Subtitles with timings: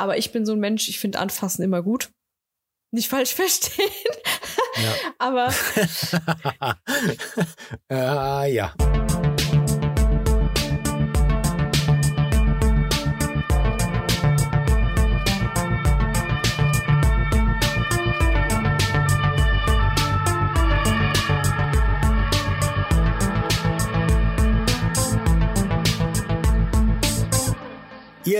[0.00, 2.10] Aber ich bin so ein Mensch, ich finde Anfassen immer gut.
[2.90, 3.90] Nicht falsch verstehen.
[4.82, 4.94] Ja.
[5.18, 5.52] Aber.
[7.90, 8.74] äh, ja.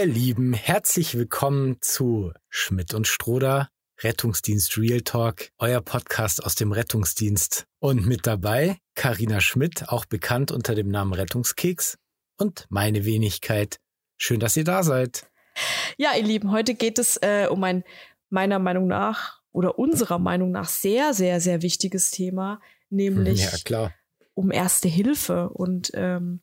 [0.01, 6.73] Ihr Lieben, herzlich willkommen zu Schmidt und Stroder, Rettungsdienst Real Talk, euer Podcast aus dem
[6.73, 7.67] Rettungsdienst.
[7.81, 11.99] Und mit dabei Karina Schmidt, auch bekannt unter dem Namen Rettungskeks
[12.39, 13.77] und meine Wenigkeit.
[14.17, 15.31] Schön, dass ihr da seid.
[15.99, 17.85] Ja, ihr Lieben, heute geht es äh, um ein
[18.31, 23.93] meiner Meinung nach oder unserer Meinung nach sehr, sehr, sehr wichtiges Thema, nämlich ja,
[24.33, 25.51] um Erste Hilfe.
[25.51, 26.41] Und ähm,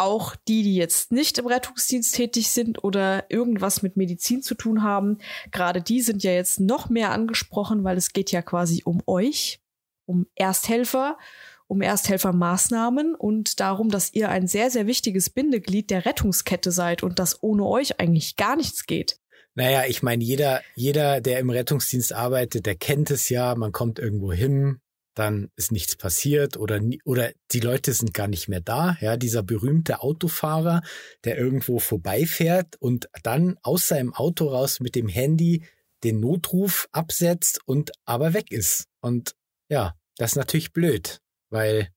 [0.00, 4.82] auch die, die jetzt nicht im Rettungsdienst tätig sind oder irgendwas mit Medizin zu tun
[4.82, 5.18] haben,
[5.52, 9.60] gerade die sind ja jetzt noch mehr angesprochen, weil es geht ja quasi um euch,
[10.06, 11.18] um Ersthelfer,
[11.66, 17.18] um Ersthelfermaßnahmen und darum, dass ihr ein sehr, sehr wichtiges Bindeglied der Rettungskette seid und
[17.18, 19.20] dass ohne euch eigentlich gar nichts geht.
[19.54, 23.98] Naja, ich meine, jeder, jeder, der im Rettungsdienst arbeitet, der kennt es ja, man kommt
[23.98, 24.80] irgendwo hin,
[25.20, 28.96] dann ist nichts passiert oder, oder die Leute sind gar nicht mehr da.
[29.00, 30.82] Ja, dieser berühmte Autofahrer,
[31.24, 35.64] der irgendwo vorbeifährt und dann aus seinem Auto raus mit dem Handy
[36.04, 38.86] den Notruf absetzt und aber weg ist.
[39.00, 39.34] Und
[39.68, 41.88] ja, das ist natürlich blöd, weil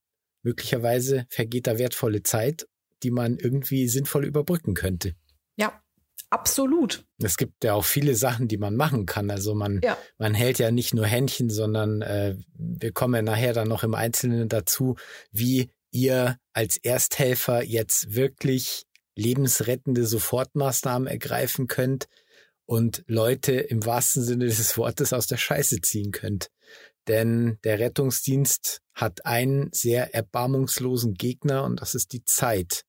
[0.44, 2.68] möglicherweise vergeht da wertvolle Zeit,
[3.04, 5.16] die man irgendwie sinnvoll überbrücken könnte.
[5.56, 5.83] Ja,
[6.34, 7.06] Absolut.
[7.22, 9.30] Es gibt ja auch viele Sachen, die man machen kann.
[9.30, 9.96] Also man, ja.
[10.18, 13.94] man hält ja nicht nur Händchen, sondern äh, wir kommen ja nachher dann noch im
[13.94, 14.96] Einzelnen dazu,
[15.32, 22.08] wie ihr als Ersthelfer jetzt wirklich lebensrettende Sofortmaßnahmen ergreifen könnt
[22.66, 26.48] und Leute im wahrsten Sinne des Wortes aus der Scheiße ziehen könnt.
[27.08, 32.86] Denn der Rettungsdienst hat einen sehr erbarmungslosen Gegner und das ist die Zeit.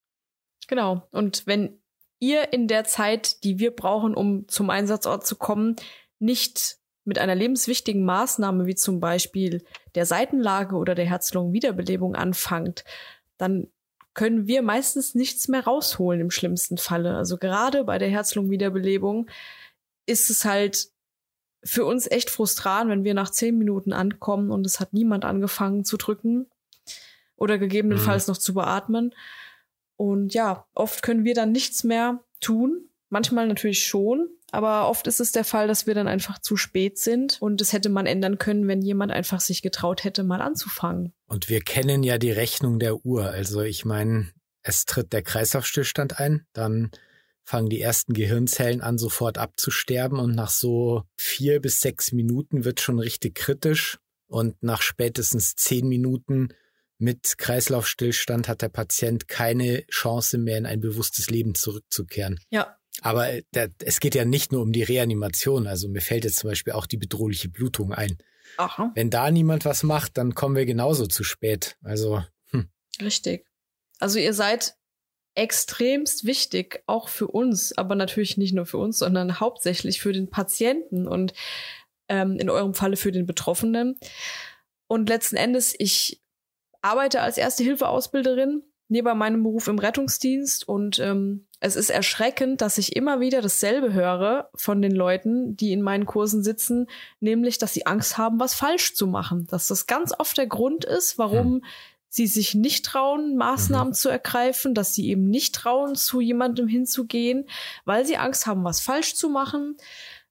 [0.67, 1.07] Genau.
[1.11, 1.84] Und wenn
[2.29, 5.77] ihr in der Zeit, die wir brauchen, um zum Einsatzort zu kommen,
[6.19, 9.63] nicht mit einer lebenswichtigen Maßnahme wie zum Beispiel
[9.95, 12.85] der Seitenlage oder der Herz-Lungen-Wiederbelebung anfangt,
[13.37, 13.69] dann
[14.15, 17.17] können wir meistens nichts mehr rausholen im schlimmsten Falle.
[17.17, 19.29] Also gerade bei der Herz-Lungen-Wiederbelebung
[20.07, 20.89] ist es halt
[21.65, 25.85] für uns echt frustrant, wenn wir nach zehn Minuten ankommen und es hat niemand angefangen
[25.85, 26.47] zu drücken
[27.37, 28.33] oder gegebenenfalls mhm.
[28.33, 29.15] noch zu beatmen.
[29.97, 32.89] Und ja, oft können wir dann nichts mehr tun.
[33.11, 36.99] Manchmal natürlich schon, aber oft ist es der Fall, dass wir dann einfach zu spät
[36.99, 41.13] sind und das hätte man ändern können, wenn jemand einfach sich getraut hätte, mal anzufangen.
[41.27, 43.31] Und wir kennen ja die Rechnung der Uhr.
[43.31, 44.33] Also ich meine,
[44.63, 46.91] es tritt der Kreislaufstillstand ein, dann
[47.43, 52.81] fangen die ersten Gehirnzellen an, sofort abzusterben und nach so vier bis sechs Minuten wird
[52.81, 56.49] schon richtig kritisch und nach spätestens zehn Minuten
[56.99, 62.39] mit Kreislaufstillstand hat der Patient keine Chance mehr, in ein bewusstes Leben zurückzukehren.
[62.51, 62.77] Ja.
[63.01, 65.67] Aber der, es geht ja nicht nur um die Reanimation.
[65.67, 68.19] Also mir fällt jetzt zum Beispiel auch die bedrohliche Blutung ein.
[68.57, 68.93] Aha.
[68.95, 71.77] Wenn da niemand was macht, dann kommen wir genauso zu spät.
[71.83, 72.23] Also.
[72.51, 72.69] Hm.
[73.01, 73.47] Richtig.
[73.99, 74.77] Also ihr seid
[75.35, 80.31] extremst wichtig, auch für uns, aber natürlich nicht nur für uns, sondern hauptsächlich für den
[80.31, 81.35] Patienten und
[82.09, 83.99] ähm, in eurem Falle für den Betroffenen.
[84.87, 86.23] Und letzten Endes, ich
[86.85, 92.95] arbeite als Erste-Hilfe-Ausbilderin neben meinem Beruf im Rettungsdienst und ähm, es ist erschreckend, dass ich
[92.95, 96.89] immer wieder dasselbe höre von den Leuten, die in meinen Kursen sitzen,
[97.21, 99.47] nämlich, dass sie Angst haben, was falsch zu machen.
[99.47, 101.65] Dass das ganz oft der Grund ist, warum hm.
[102.11, 103.95] sie sich nicht trauen, Maßnahmen mhm.
[103.95, 107.49] zu ergreifen, dass sie eben nicht trauen, zu jemandem hinzugehen,
[107.87, 109.79] weil sie Angst haben, was falsch zu machen,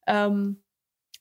[0.05, 0.61] ähm,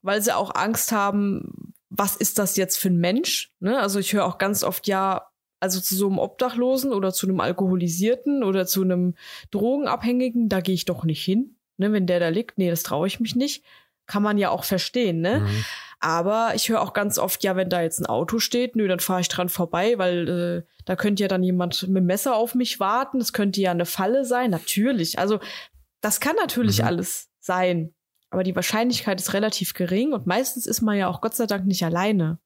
[0.03, 3.53] weil sie auch Angst haben, was ist das jetzt für ein Mensch?
[3.61, 3.79] Ne?
[3.79, 5.27] Also ich höre auch ganz oft, ja,
[5.61, 9.15] also zu so einem Obdachlosen oder zu einem Alkoholisierten oder zu einem
[9.51, 11.57] Drogenabhängigen, da gehe ich doch nicht hin.
[11.77, 11.93] Ne?
[11.93, 13.62] Wenn der da liegt, nee, das traue ich mich nicht.
[14.06, 15.41] Kann man ja auch verstehen, ne?
[15.41, 15.65] Mhm.
[16.00, 18.99] Aber ich höre auch ganz oft, ja, wenn da jetzt ein Auto steht, nö, dann
[18.99, 22.56] fahre ich dran vorbei, weil äh, da könnte ja dann jemand mit dem Messer auf
[22.56, 23.21] mich warten.
[23.21, 24.50] Das könnte ja eine Falle sein.
[24.50, 25.21] Natürlich.
[25.21, 25.38] Also
[26.00, 26.87] das kann natürlich mhm.
[26.87, 27.95] alles sein.
[28.32, 31.67] Aber die Wahrscheinlichkeit ist relativ gering und meistens ist man ja auch Gott sei Dank
[31.67, 32.38] nicht alleine.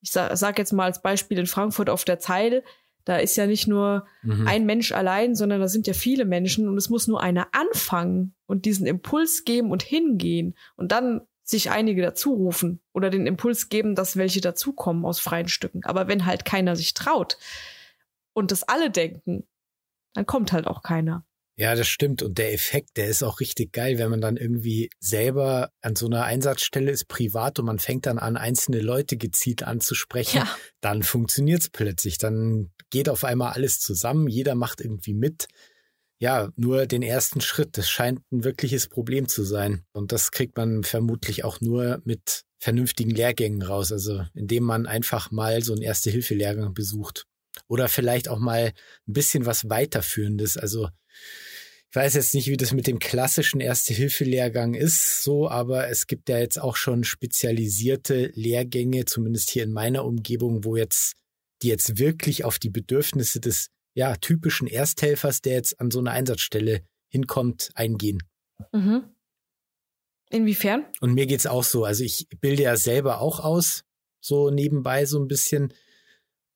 [0.00, 2.64] Ich sag, sag jetzt mal als Beispiel in Frankfurt auf der Zeil,
[3.04, 4.48] da ist ja nicht nur mhm.
[4.48, 8.34] ein Mensch allein, sondern da sind ja viele Menschen und es muss nur einer anfangen
[8.46, 13.68] und diesen Impuls geben und hingehen und dann sich einige dazu rufen oder den Impuls
[13.68, 15.84] geben, dass welche dazukommen aus freien Stücken.
[15.84, 17.38] Aber wenn halt keiner sich traut
[18.32, 19.46] und das alle denken,
[20.14, 21.24] dann kommt halt auch keiner.
[21.60, 22.22] Ja, das stimmt.
[22.22, 26.06] Und der Effekt, der ist auch richtig geil, wenn man dann irgendwie selber an so
[26.06, 30.38] einer Einsatzstelle ist, privat, und man fängt dann an, einzelne Leute gezielt anzusprechen.
[30.38, 30.56] Ja.
[30.80, 32.16] Dann funktioniert's plötzlich.
[32.16, 34.28] Dann geht auf einmal alles zusammen.
[34.28, 35.48] Jeder macht irgendwie mit.
[36.20, 37.76] Ja, nur den ersten Schritt.
[37.76, 39.84] Das scheint ein wirkliches Problem zu sein.
[39.92, 43.90] Und das kriegt man vermutlich auch nur mit vernünftigen Lehrgängen raus.
[43.90, 47.26] Also, indem man einfach mal so einen Erste-Hilfe-Lehrgang besucht.
[47.66, 50.56] Oder vielleicht auch mal ein bisschen was weiterführendes.
[50.56, 50.88] Also,
[51.90, 56.28] ich weiß jetzt nicht, wie das mit dem klassischen Erste-Hilfe-Lehrgang ist, so, aber es gibt
[56.28, 61.14] ja jetzt auch schon spezialisierte Lehrgänge, zumindest hier in meiner Umgebung, wo jetzt,
[61.62, 66.10] die jetzt wirklich auf die Bedürfnisse des, ja, typischen Ersthelfers, der jetzt an so eine
[66.10, 68.22] Einsatzstelle hinkommt, eingehen.
[68.72, 69.04] Mhm.
[70.30, 70.84] Inwiefern?
[71.00, 71.84] Und mir geht's auch so.
[71.84, 73.84] Also ich bilde ja selber auch aus,
[74.20, 75.72] so nebenbei so ein bisschen.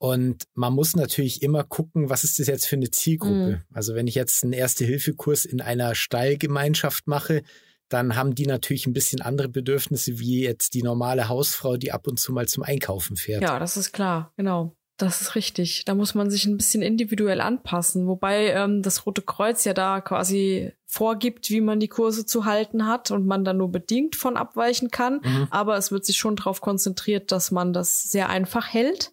[0.03, 3.35] Und man muss natürlich immer gucken, was ist das jetzt für eine Zielgruppe?
[3.35, 3.61] Mhm.
[3.73, 7.45] Also wenn ich jetzt einen Erste-Hilfe-Kurs in einer Stallgemeinschaft mache,
[7.89, 12.09] dann haben die natürlich ein bisschen andere Bedürfnisse wie jetzt die normale Hausfrau, die ab
[12.09, 13.45] und zu mal zum Einkaufen fährt.
[13.45, 14.75] Ja, das ist klar, genau.
[14.97, 15.85] Das ist richtig.
[15.85, 20.01] Da muss man sich ein bisschen individuell anpassen, wobei ähm, das Rote Kreuz ja da
[20.01, 24.37] quasi vorgibt, wie man die Kurse zu halten hat und man dann nur bedingt von
[24.37, 25.21] abweichen kann.
[25.23, 25.47] Mhm.
[25.51, 29.13] Aber es wird sich schon darauf konzentriert, dass man das sehr einfach hält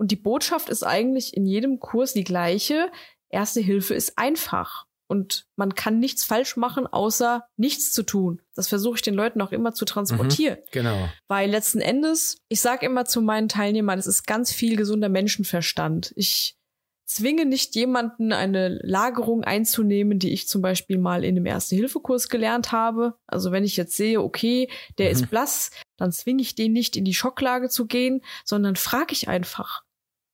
[0.00, 2.90] und die Botschaft ist eigentlich in jedem Kurs die gleiche.
[3.28, 4.86] Erste Hilfe ist einfach.
[5.08, 8.40] Und man kann nichts falsch machen, außer nichts zu tun.
[8.54, 10.56] Das versuche ich den Leuten auch immer zu transportieren.
[10.56, 11.08] Mhm, genau.
[11.28, 16.14] Weil letzten Endes, ich sage immer zu meinen Teilnehmern, es ist ganz viel gesunder Menschenverstand.
[16.16, 16.56] Ich
[17.04, 22.72] zwinge nicht jemanden, eine Lagerung einzunehmen, die ich zum Beispiel mal in einem Erste-Hilfe-Kurs gelernt
[22.72, 23.18] habe.
[23.26, 25.12] Also wenn ich jetzt sehe, okay, der mhm.
[25.12, 29.28] ist blass, dann zwinge ich den nicht in die Schocklage zu gehen, sondern frage ich
[29.28, 29.82] einfach.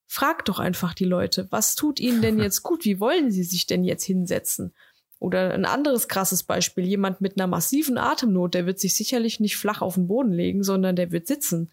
[0.07, 2.85] Frag doch einfach die Leute, was tut ihnen denn jetzt gut?
[2.85, 4.75] Wie wollen sie sich denn jetzt hinsetzen?
[5.19, 9.57] Oder ein anderes krasses Beispiel, jemand mit einer massiven Atemnot, der wird sich sicherlich nicht
[9.57, 11.71] flach auf den Boden legen, sondern der wird sitzen.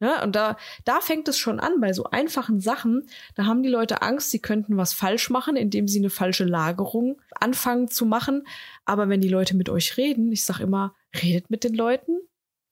[0.00, 3.08] Ja, und da, da fängt es schon an bei so einfachen Sachen.
[3.34, 7.20] Da haben die Leute Angst, sie könnten was falsch machen, indem sie eine falsche Lagerung
[7.40, 8.46] anfangen zu machen.
[8.84, 12.12] Aber wenn die Leute mit euch reden, ich sag immer, redet mit den Leuten,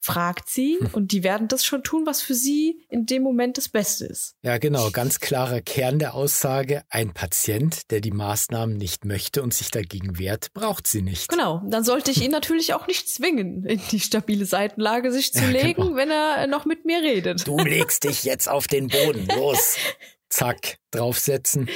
[0.06, 0.90] fragt sie hm.
[0.92, 4.36] und die werden das schon tun, was für sie in dem Moment das Beste ist.
[4.42, 4.90] Ja, genau.
[4.90, 6.84] Ganz klarer Kern der Aussage.
[6.90, 11.28] Ein Patient, der die Maßnahmen nicht möchte und sich dagegen wehrt, braucht sie nicht.
[11.28, 11.60] Genau.
[11.68, 15.82] Dann sollte ich ihn natürlich auch nicht zwingen, in die stabile Seitenlage sich zu legen,
[15.82, 15.96] genau.
[15.96, 17.46] wenn er noch mit mir redet.
[17.46, 19.26] Du legst dich jetzt auf den Boden.
[19.36, 19.76] Los.
[20.28, 20.78] Zack.
[20.92, 21.68] Draufsetzen.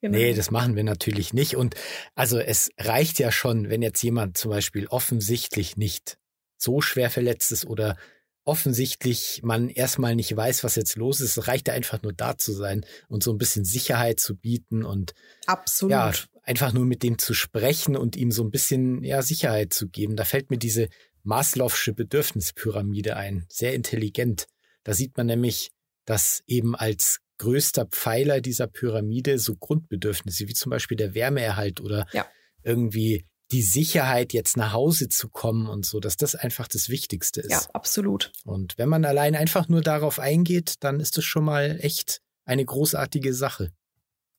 [0.00, 0.16] Genau.
[0.16, 1.56] Nee, das machen wir natürlich nicht.
[1.56, 1.74] Und
[2.14, 6.18] also es reicht ja schon, wenn jetzt jemand zum Beispiel offensichtlich nicht
[6.58, 7.96] so schwer verletzt ist oder
[8.44, 11.36] offensichtlich man erstmal nicht weiß, was jetzt los ist.
[11.36, 14.84] Es reicht da einfach nur da zu sein und so ein bisschen Sicherheit zu bieten
[14.84, 15.14] und
[15.46, 15.90] Absolut.
[15.92, 16.12] ja,
[16.44, 20.16] einfach nur mit dem zu sprechen und ihm so ein bisschen ja, Sicherheit zu geben.
[20.16, 20.88] Da fällt mir diese
[21.24, 23.44] Maslow'sche Bedürfnispyramide ein.
[23.50, 24.46] Sehr intelligent.
[24.82, 25.70] Da sieht man nämlich,
[26.06, 32.06] dass eben als größter Pfeiler dieser Pyramide so Grundbedürfnisse wie zum Beispiel der Wärmeerhalt oder
[32.14, 32.26] ja.
[32.62, 37.40] irgendwie die Sicherheit, jetzt nach Hause zu kommen und so, dass das einfach das Wichtigste
[37.40, 37.50] ist.
[37.50, 38.32] Ja, absolut.
[38.44, 42.64] Und wenn man allein einfach nur darauf eingeht, dann ist es schon mal echt eine
[42.64, 43.72] großartige Sache.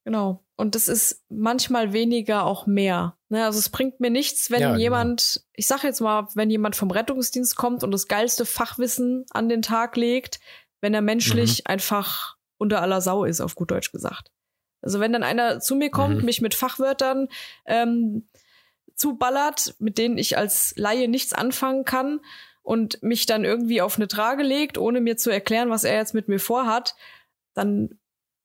[0.05, 0.43] Genau.
[0.55, 3.17] Und das ist manchmal weniger auch mehr.
[3.29, 3.45] Ne?
[3.45, 4.79] Also es bringt mir nichts, wenn ja, genau.
[4.79, 5.45] jemand, genau.
[5.53, 9.61] ich sag jetzt mal, wenn jemand vom Rettungsdienst kommt und das geilste Fachwissen an den
[9.61, 10.39] Tag legt,
[10.81, 11.71] wenn er menschlich mhm.
[11.71, 14.31] einfach unter aller Sau ist, auf gut Deutsch gesagt.
[14.81, 16.25] Also wenn dann einer zu mir kommt, mhm.
[16.25, 17.27] mich mit Fachwörtern
[17.65, 18.27] ähm,
[18.99, 22.19] zuballert, mit denen ich als Laie nichts anfangen kann
[22.61, 26.13] und mich dann irgendwie auf eine Trage legt, ohne mir zu erklären, was er jetzt
[26.13, 26.95] mit mir vorhat,
[27.53, 27.97] dann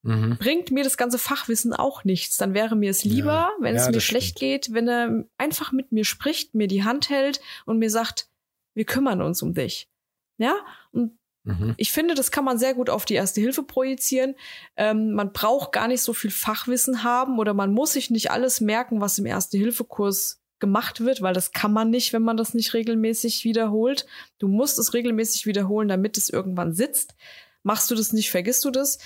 [0.02, 0.36] mhm.
[0.38, 2.36] bringt mir das ganze Fachwissen auch nichts.
[2.36, 3.52] Dann wäre mir es lieber, ja.
[3.60, 4.40] wenn ja, es mir schlecht stimmt.
[4.40, 8.30] geht, wenn er einfach mit mir spricht, mir die Hand hält und mir sagt,
[8.74, 9.90] wir kümmern uns um dich.
[10.38, 10.54] Ja,
[10.92, 11.74] und Mhm.
[11.76, 14.34] Ich finde, das kann man sehr gut auf die Erste Hilfe projizieren.
[14.76, 18.60] Ähm, man braucht gar nicht so viel Fachwissen haben oder man muss sich nicht alles
[18.60, 22.36] merken, was im Erste Hilfe Kurs gemacht wird, weil das kann man nicht, wenn man
[22.36, 24.06] das nicht regelmäßig wiederholt.
[24.38, 27.14] Du musst es regelmäßig wiederholen, damit es irgendwann sitzt.
[27.62, 28.98] Machst du das nicht, vergisst du das.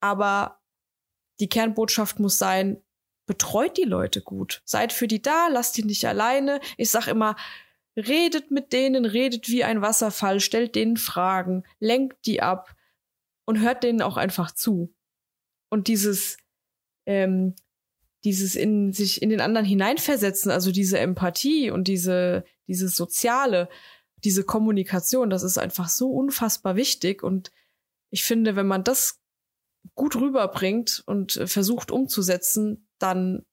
[0.00, 0.60] Aber
[1.40, 2.82] die Kernbotschaft muss sein,
[3.26, 4.62] betreut die Leute gut.
[4.64, 6.60] Seid für die da, lasst die nicht alleine.
[6.76, 7.36] Ich sag immer,
[7.96, 12.74] redet mit denen, redet wie ein Wasserfall, stellt denen Fragen, lenkt die ab
[13.44, 14.94] und hört denen auch einfach zu.
[15.68, 16.38] Und dieses,
[17.06, 17.54] ähm,
[18.24, 23.68] dieses in sich in den anderen hineinversetzen, also diese Empathie und diese, diese soziale,
[24.24, 27.22] diese Kommunikation, das ist einfach so unfassbar wichtig.
[27.22, 27.50] Und
[28.10, 29.20] ich finde, wenn man das
[29.94, 33.46] gut rüberbringt und versucht umzusetzen, dann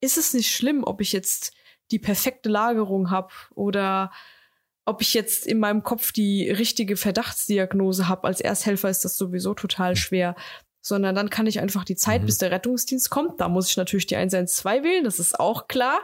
[0.00, 1.52] ist es nicht schlimm, ob ich jetzt
[1.90, 4.12] die perfekte Lagerung habe oder
[4.84, 8.26] ob ich jetzt in meinem Kopf die richtige Verdachtsdiagnose habe.
[8.26, 10.34] Als Ersthelfer ist das sowieso total schwer.
[10.80, 12.26] Sondern dann kann ich einfach die Zeit, mhm.
[12.26, 13.40] bis der Rettungsdienst kommt.
[13.40, 16.00] Da muss ich natürlich die 112 wählen, das ist auch klar.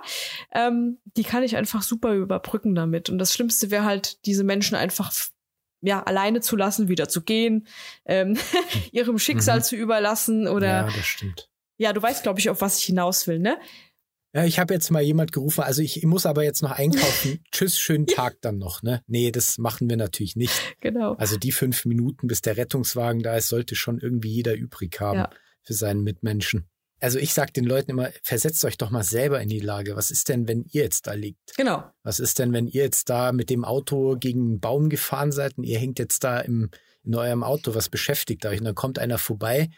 [0.53, 3.09] Ähm, die kann ich einfach super überbrücken damit.
[3.09, 5.13] Und das Schlimmste wäre halt, diese Menschen einfach
[5.81, 7.67] ja, alleine zu lassen, wieder zu gehen,
[8.07, 8.39] ähm,
[8.93, 9.63] ihrem Schicksal mhm.
[9.63, 10.67] zu überlassen oder.
[10.67, 11.51] Ja, das stimmt.
[11.77, 13.59] Ja, du weißt, glaube ich, auf was ich hinaus will, ne?
[14.35, 17.39] Ja, ich habe jetzt mal jemand gerufen, also ich, ich muss aber jetzt noch einkaufen.
[17.53, 19.01] Tschüss, schönen Tag dann noch, ne?
[19.07, 20.61] Nee, das machen wir natürlich nicht.
[20.81, 21.15] Genau.
[21.15, 25.21] Also die fünf Minuten, bis der Rettungswagen da ist, sollte schon irgendwie jeder übrig haben
[25.21, 25.31] ja.
[25.63, 26.69] für seinen Mitmenschen.
[26.99, 29.95] Also ich sage den Leuten immer, versetzt euch doch mal selber in die Lage.
[29.95, 31.57] Was ist denn, wenn ihr jetzt da liegt?
[31.57, 31.85] Genau.
[32.03, 35.59] Was ist denn, wenn ihr jetzt da mit dem Auto gegen einen Baum gefahren seid
[35.59, 36.71] und ihr hängt jetzt da im,
[37.05, 38.59] in eurem Auto, was beschäftigt euch?
[38.59, 39.69] Und dann kommt einer vorbei,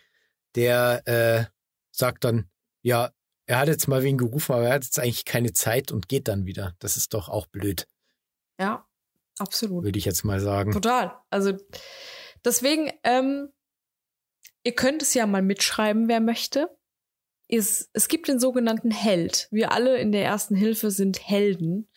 [0.54, 1.44] der äh,
[1.90, 2.48] sagt dann,
[2.82, 3.10] ja,
[3.46, 6.28] er hat jetzt mal wen gerufen, aber er hat jetzt eigentlich keine Zeit und geht
[6.28, 6.74] dann wieder.
[6.80, 7.86] Das ist doch auch blöd.
[8.60, 8.86] Ja,
[9.38, 9.84] absolut.
[9.84, 10.72] Würde ich jetzt mal sagen.
[10.72, 11.16] Total.
[11.30, 11.52] Also
[12.44, 13.48] deswegen, ähm,
[14.64, 16.68] ihr könnt es ja mal mitschreiben, wer möchte.
[17.48, 19.46] Es, es gibt den sogenannten Held.
[19.52, 21.88] Wir alle in der ersten Hilfe sind Helden.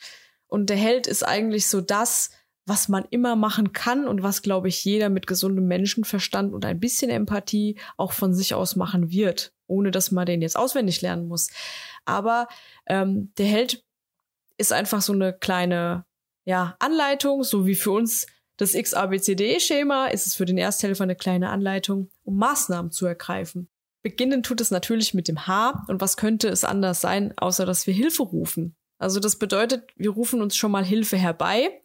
[0.46, 2.29] Und der Held ist eigentlich so das,
[2.65, 6.79] was man immer machen kann und was, glaube ich, jeder mit gesundem Menschenverstand und ein
[6.79, 11.27] bisschen Empathie auch von sich aus machen wird ohne dass man den jetzt auswendig lernen
[11.27, 11.49] muss.
[12.05, 12.47] Aber
[12.88, 13.83] ähm, der Held
[14.57, 16.05] ist einfach so eine kleine
[16.45, 21.49] ja, Anleitung, so wie für uns das XABCDE-Schema ist es für den Ersthelfer eine kleine
[21.49, 23.69] Anleitung, um Maßnahmen zu ergreifen.
[24.01, 25.85] Beginnen tut es natürlich mit dem H.
[25.88, 28.75] Und was könnte es anders sein, außer dass wir Hilfe rufen?
[28.97, 31.81] Also das bedeutet, wir rufen uns schon mal Hilfe herbei.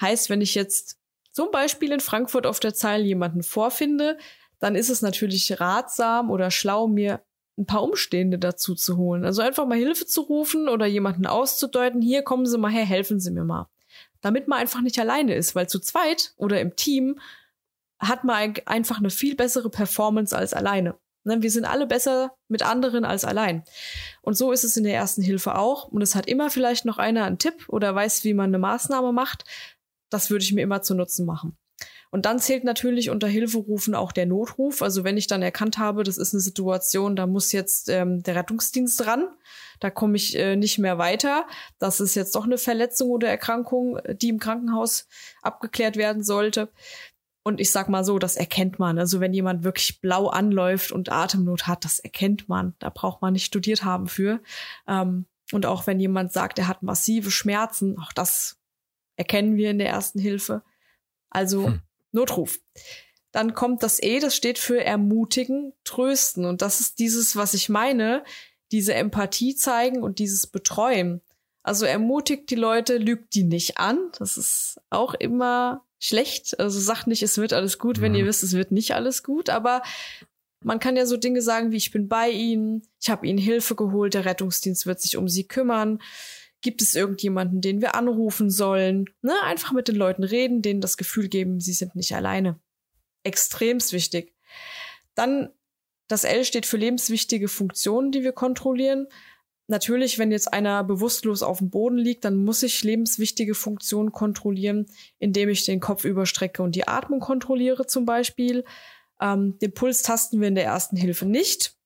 [0.00, 0.98] Heißt, wenn ich jetzt
[1.32, 4.16] zum Beispiel in Frankfurt auf der Zeile jemanden vorfinde,
[4.58, 7.22] dann ist es natürlich ratsam oder schlau, mir
[7.56, 9.24] ein paar Umstehende dazu zu holen.
[9.24, 13.20] Also einfach mal Hilfe zu rufen oder jemanden auszudeuten, hier kommen Sie mal her, helfen
[13.20, 13.68] Sie mir mal.
[14.20, 17.20] Damit man einfach nicht alleine ist, weil zu zweit oder im Team
[17.98, 20.96] hat man einfach eine viel bessere Performance als alleine.
[21.24, 23.64] Ne, wir sind alle besser mit anderen als allein.
[24.20, 25.88] Und so ist es in der ersten Hilfe auch.
[25.88, 29.12] Und es hat immer vielleicht noch einer einen Tipp oder weiß, wie man eine Maßnahme
[29.12, 29.44] macht.
[30.10, 31.56] Das würde ich mir immer zu Nutzen machen.
[32.14, 34.82] Und dann zählt natürlich unter Hilferufen auch der Notruf.
[34.82, 38.36] Also wenn ich dann erkannt habe, das ist eine Situation, da muss jetzt ähm, der
[38.36, 39.26] Rettungsdienst ran,
[39.80, 41.44] da komme ich äh, nicht mehr weiter.
[41.80, 45.08] Das ist jetzt doch eine Verletzung oder Erkrankung, die im Krankenhaus
[45.42, 46.68] abgeklärt werden sollte.
[47.42, 48.96] Und ich sag mal so, das erkennt man.
[49.00, 52.74] Also wenn jemand wirklich blau anläuft und Atemnot hat, das erkennt man.
[52.78, 54.40] Da braucht man nicht studiert haben für.
[54.86, 58.60] Ähm, und auch wenn jemand sagt, er hat massive Schmerzen, auch das
[59.16, 60.62] erkennen wir in der ersten Hilfe.
[61.28, 61.80] Also hm.
[62.14, 62.58] Notruf.
[63.32, 66.44] Dann kommt das E, das steht für ermutigen, trösten.
[66.44, 68.22] Und das ist dieses, was ich meine,
[68.70, 71.20] diese Empathie zeigen und dieses Betreuen.
[71.62, 73.98] Also ermutigt die Leute, lügt die nicht an.
[74.18, 76.60] Das ist auch immer schlecht.
[76.60, 78.18] Also sagt nicht, es wird alles gut, wenn mhm.
[78.18, 79.50] ihr wisst, es wird nicht alles gut.
[79.50, 79.82] Aber
[80.62, 83.74] man kann ja so Dinge sagen wie, ich bin bei Ihnen, ich habe Ihnen Hilfe
[83.74, 86.00] geholt, der Rettungsdienst wird sich um Sie kümmern.
[86.64, 89.04] Gibt es irgendjemanden, den wir anrufen sollen?
[89.20, 89.34] Ne?
[89.42, 92.58] Einfach mit den Leuten reden, denen das Gefühl geben, sie sind nicht alleine.
[93.22, 94.34] Extremst wichtig.
[95.14, 95.50] Dann
[96.08, 99.08] das L steht für lebenswichtige Funktionen, die wir kontrollieren.
[99.66, 104.86] Natürlich, wenn jetzt einer bewusstlos auf dem Boden liegt, dann muss ich lebenswichtige Funktionen kontrollieren,
[105.18, 108.64] indem ich den Kopf überstrecke und die Atmung kontrolliere zum Beispiel.
[109.20, 111.76] Ähm, den Puls tasten wir in der ersten Hilfe nicht.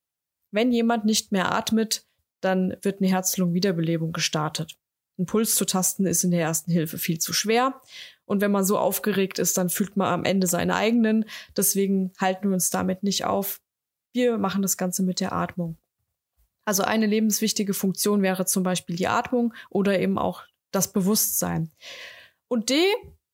[0.52, 2.07] Wenn jemand nicht mehr atmet,
[2.40, 4.76] dann wird eine Herz-Lungen-Wiederbelebung gestartet.
[5.18, 7.80] Ein Puls zu tasten ist in der ersten Hilfe viel zu schwer.
[8.24, 11.24] Und wenn man so aufgeregt ist, dann fühlt man am Ende seine eigenen.
[11.56, 13.60] Deswegen halten wir uns damit nicht auf.
[14.12, 15.76] Wir machen das Ganze mit der Atmung.
[16.64, 21.72] Also eine lebenswichtige Funktion wäre zum Beispiel die Atmung oder eben auch das Bewusstsein.
[22.46, 22.84] Und D,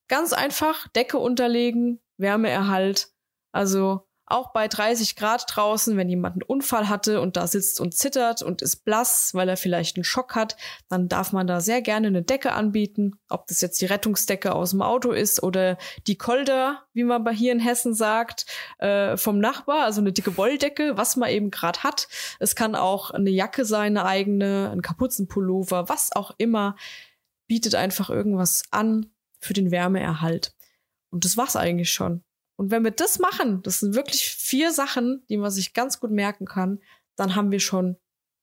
[0.09, 3.09] ganz einfach, Decke unterlegen, Wärmeerhalt.
[3.53, 7.95] Also auch bei 30 Grad draußen, wenn jemand einen Unfall hatte und da sitzt und
[7.95, 10.57] zittert und ist blass, weil er vielleicht einen Schock hat,
[10.89, 13.19] dann darf man da sehr gerne eine Decke anbieten.
[13.29, 15.77] Ob das jetzt die Rettungsdecke aus dem Auto ist oder
[16.07, 18.47] die Kolder, wie man bei hier in Hessen sagt,
[18.79, 22.09] äh, vom Nachbar, also eine dicke Wolldecke, was man eben gerade hat.
[22.39, 26.77] Es kann auch eine Jacke sein, eine eigene, ein Kapuzenpullover, was auch immer.
[27.47, 30.55] Bietet einfach irgendwas an für den Wärmeerhalt.
[31.11, 32.25] Und das war's eigentlich schon.
[32.57, 36.11] Und wenn wir das machen, das sind wirklich vier Sachen, die man sich ganz gut
[36.11, 36.81] merken kann,
[37.17, 37.97] dann haben wir schon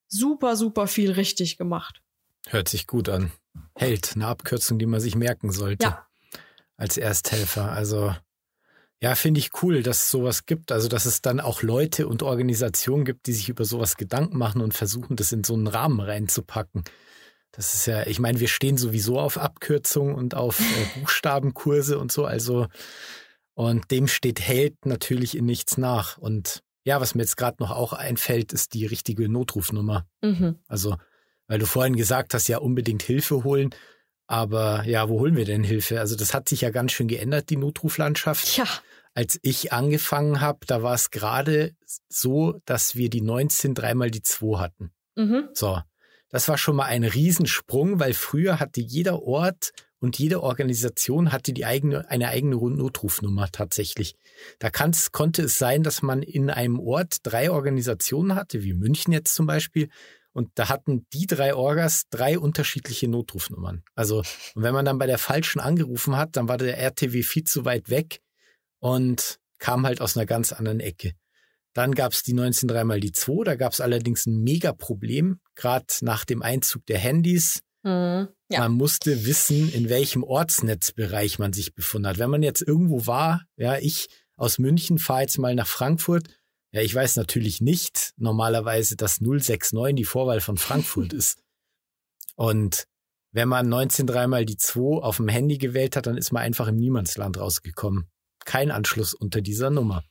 [0.08, 2.02] super, super viel richtig gemacht.
[2.48, 3.32] Hört sich gut an.
[3.76, 5.86] Held, eine Abkürzung, die man sich merken sollte.
[5.86, 6.08] Ja.
[6.78, 7.72] Als Ersthelfer.
[7.72, 8.14] Also
[9.02, 10.72] Ja, finde ich cool, dass es sowas gibt.
[10.72, 14.62] Also, dass es dann auch Leute und Organisationen gibt, die sich über sowas Gedanken machen
[14.62, 16.84] und versuchen, das in so einen Rahmen reinzupacken.
[17.52, 22.12] Das ist ja, ich meine, wir stehen sowieso auf Abkürzungen und auf äh, Buchstabenkurse und
[22.12, 22.26] so.
[22.26, 22.68] Also,
[23.62, 26.18] und dem steht Held natürlich in nichts nach.
[26.18, 30.08] Und ja, was mir jetzt gerade noch auch einfällt, ist die richtige Notrufnummer.
[30.24, 30.58] Mhm.
[30.68, 30.98] Also,
[31.46, 33.70] weil du vorhin gesagt hast, ja, unbedingt Hilfe holen.
[34.26, 36.00] Aber ja, wo holen wir denn Hilfe?
[36.00, 38.58] Also das hat sich ja ganz schön geändert, die Notruflandschaft.
[38.58, 38.66] Ja.
[39.14, 41.76] Als ich angefangen habe, da war es gerade
[42.10, 44.92] so, dass wir die 19 dreimal die 2 hatten.
[45.16, 45.50] Mhm.
[45.54, 45.80] So,
[46.30, 49.72] das war schon mal ein Riesensprung, weil früher hatte jeder Ort
[50.02, 54.16] und jede Organisation hatte die eigene, eine eigene Notrufnummer tatsächlich.
[54.60, 59.36] Da konnte es sein, dass man in einem Ort drei Organisationen hatte, wie München jetzt
[59.36, 59.90] zum Beispiel,
[60.34, 63.84] und da hatten die drei Orgas drei unterschiedliche Notrufnummern.
[63.96, 64.24] Also,
[64.56, 67.66] und wenn man dann bei der falschen angerufen hat, dann war der RTW viel zu
[67.66, 68.22] weit weg
[68.80, 71.14] und kam halt aus einer ganz anderen Ecke.
[71.74, 75.86] Dann gab es die 193 mal die 2, da gab es allerdings ein Mega-Problem, gerade
[76.02, 77.62] nach dem Einzug der Handys.
[77.84, 78.60] Mhm, ja.
[78.60, 82.20] Man musste wissen, in welchem Ortsnetzbereich man sich befunden hat.
[82.20, 84.08] Wenn man jetzt irgendwo war, ja, ich
[84.38, 86.28] aus München fahre jetzt mal nach Frankfurt,
[86.72, 91.40] ja, ich weiß natürlich nicht normalerweise, dass 069 die Vorwahl von Frankfurt ist.
[92.36, 92.88] Und
[93.34, 96.68] wenn man 19 dreimal die 2 auf dem Handy gewählt hat, dann ist man einfach
[96.68, 98.10] im Niemandsland rausgekommen.
[98.46, 100.04] Kein Anschluss unter dieser Nummer.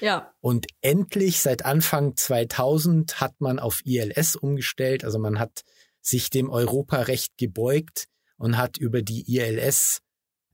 [0.00, 0.32] Ja.
[0.40, 5.04] Und endlich seit Anfang 2000 hat man auf ILS umgestellt.
[5.04, 5.62] Also man hat
[6.08, 10.00] sich dem Europarecht gebeugt und hat über die ILS,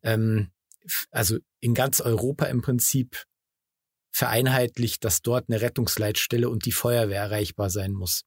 [0.02, 0.50] ähm,
[1.11, 3.25] also in ganz Europa im Prinzip
[4.11, 8.25] vereinheitlicht, dass dort eine Rettungsleitstelle und die Feuerwehr erreichbar sein muss.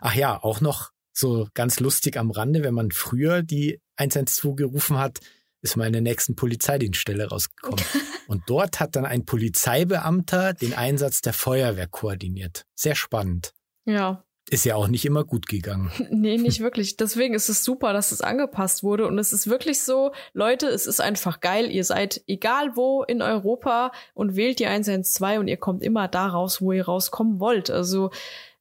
[0.00, 4.98] Ach ja, auch noch so ganz lustig am Rande, wenn man früher die 112 gerufen
[4.98, 5.20] hat,
[5.62, 7.84] ist meine nächsten Polizeidienststelle rausgekommen.
[8.26, 12.66] Und dort hat dann ein Polizeibeamter den Einsatz der Feuerwehr koordiniert.
[12.74, 13.52] Sehr spannend.
[13.84, 14.25] Ja.
[14.48, 15.90] Ist ja auch nicht immer gut gegangen.
[16.10, 16.96] Nee, nicht wirklich.
[16.96, 19.06] Deswegen ist es super, dass es angepasst wurde.
[19.06, 21.70] Und es ist wirklich so, Leute, es ist einfach geil.
[21.70, 26.28] Ihr seid egal wo in Europa und wählt die 112 und ihr kommt immer da
[26.28, 27.70] raus, wo ihr rauskommen wollt.
[27.70, 28.10] Also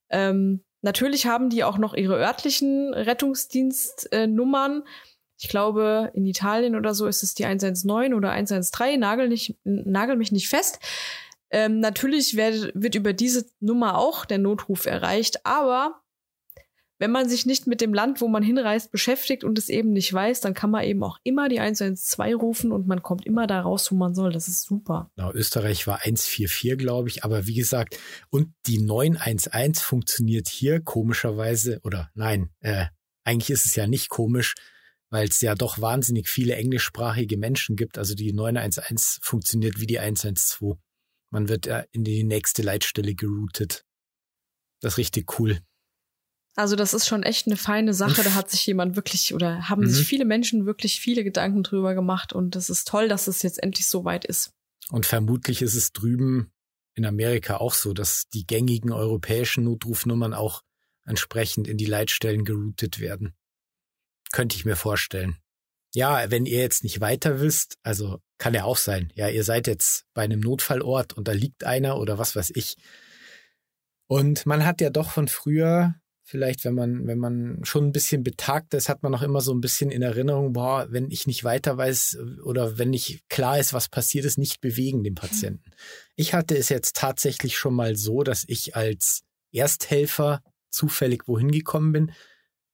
[0.09, 4.81] ähm, natürlich haben die auch noch ihre örtlichen Rettungsdienstnummern.
[4.81, 4.89] Äh,
[5.38, 8.99] ich glaube, in Italien oder so ist es die 119 oder 113.
[8.99, 10.79] Nagel, nicht, nagel mich nicht fest.
[11.55, 16.01] Ähm, natürlich werd, wird über diese Nummer auch der Notruf erreicht, aber
[16.99, 20.11] wenn man sich nicht mit dem Land, wo man hinreist, beschäftigt und es eben nicht
[20.11, 23.61] weiß, dann kann man eben auch immer die 112 rufen und man kommt immer da
[23.61, 24.33] raus, wo man soll.
[24.33, 25.09] Das ist super.
[25.15, 27.23] Genau, Österreich war 144, glaube ich.
[27.23, 27.97] Aber wie gesagt,
[28.29, 32.87] und die 911 funktioniert hier komischerweise, oder nein, äh,
[33.23, 34.55] eigentlich ist es ja nicht komisch,
[35.09, 37.97] weil es ja doch wahnsinnig viele englischsprachige Menschen gibt.
[37.97, 40.77] Also die 911 funktioniert wie die 112.
[41.35, 43.83] Man wird ja in die nächste Leitstelle geroutet.
[44.79, 45.59] Das ist richtig cool.
[46.55, 48.23] Also das ist schon echt eine feine Sache.
[48.23, 49.89] Da hat sich jemand wirklich oder haben mhm.
[49.89, 53.61] sich viele Menschen wirklich viele Gedanken drüber gemacht und es ist toll, dass es jetzt
[53.61, 54.53] endlich so weit ist.
[54.91, 56.53] Und vermutlich ist es drüben
[56.93, 60.61] in Amerika auch so, dass die gängigen europäischen Notrufnummern auch
[61.03, 63.33] entsprechend in die Leitstellen geroutet werden.
[64.31, 65.35] Könnte ich mir vorstellen
[65.95, 69.65] ja, wenn ihr jetzt nicht weiter wisst, also kann ja auch sein, ja, ihr seid
[69.65, 72.75] jetzt bei einem Notfallort und da liegt einer oder was weiß ich.
[74.08, 78.23] Und man hat ja doch von früher, vielleicht wenn man, wenn man schon ein bisschen
[78.23, 81.45] betagt ist, hat man noch immer so ein bisschen in Erinnerung, boah, wenn ich nicht
[81.45, 85.71] weiter weiß oder wenn nicht klar ist, was passiert ist, nicht bewegen den Patienten.
[86.17, 89.21] Ich hatte es jetzt tatsächlich schon mal so, dass ich als
[89.53, 92.12] Ersthelfer zufällig wohin gekommen bin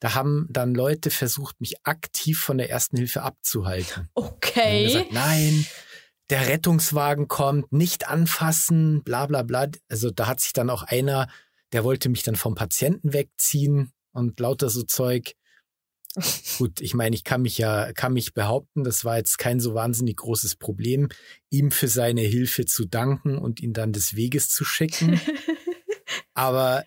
[0.01, 4.09] da haben dann Leute versucht, mich aktiv von der ersten Hilfe abzuhalten.
[4.15, 4.87] Okay.
[4.87, 5.65] Gesagt, nein,
[6.31, 9.67] der Rettungswagen kommt, nicht anfassen, bla bla bla.
[9.89, 11.27] Also da hat sich dann auch einer,
[11.71, 15.33] der wollte mich dann vom Patienten wegziehen und lauter so Zeug.
[16.57, 19.75] Gut, ich meine, ich kann mich ja, kann mich behaupten, das war jetzt kein so
[19.75, 21.09] wahnsinnig großes Problem,
[21.51, 25.21] ihm für seine Hilfe zu danken und ihn dann des Weges zu schicken.
[26.33, 26.83] Aber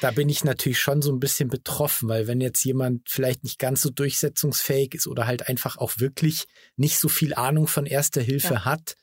[0.00, 3.58] da bin ich natürlich schon so ein bisschen betroffen, weil wenn jetzt jemand vielleicht nicht
[3.58, 8.20] ganz so durchsetzungsfähig ist oder halt einfach auch wirklich nicht so viel Ahnung von erster
[8.20, 8.64] Hilfe ja.
[8.64, 8.96] hat,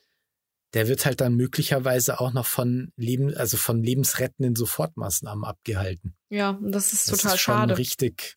[0.74, 6.14] der wird halt dann möglicherweise auch noch von Leben, also von lebensrettenden Sofortmaßnahmen abgehalten.
[6.30, 7.78] Ja, das ist total das ist schade.
[7.78, 8.36] Richtig.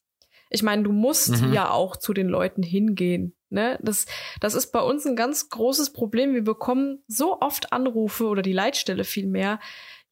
[0.50, 1.54] Ich meine, du musst mhm.
[1.54, 3.36] ja auch zu den Leuten hingehen.
[3.50, 3.80] Ne?
[3.82, 4.06] Das,
[4.42, 6.34] das ist bei uns ein ganz großes Problem.
[6.34, 9.60] Wir bekommen so oft Anrufe oder die Leitstelle viel mehr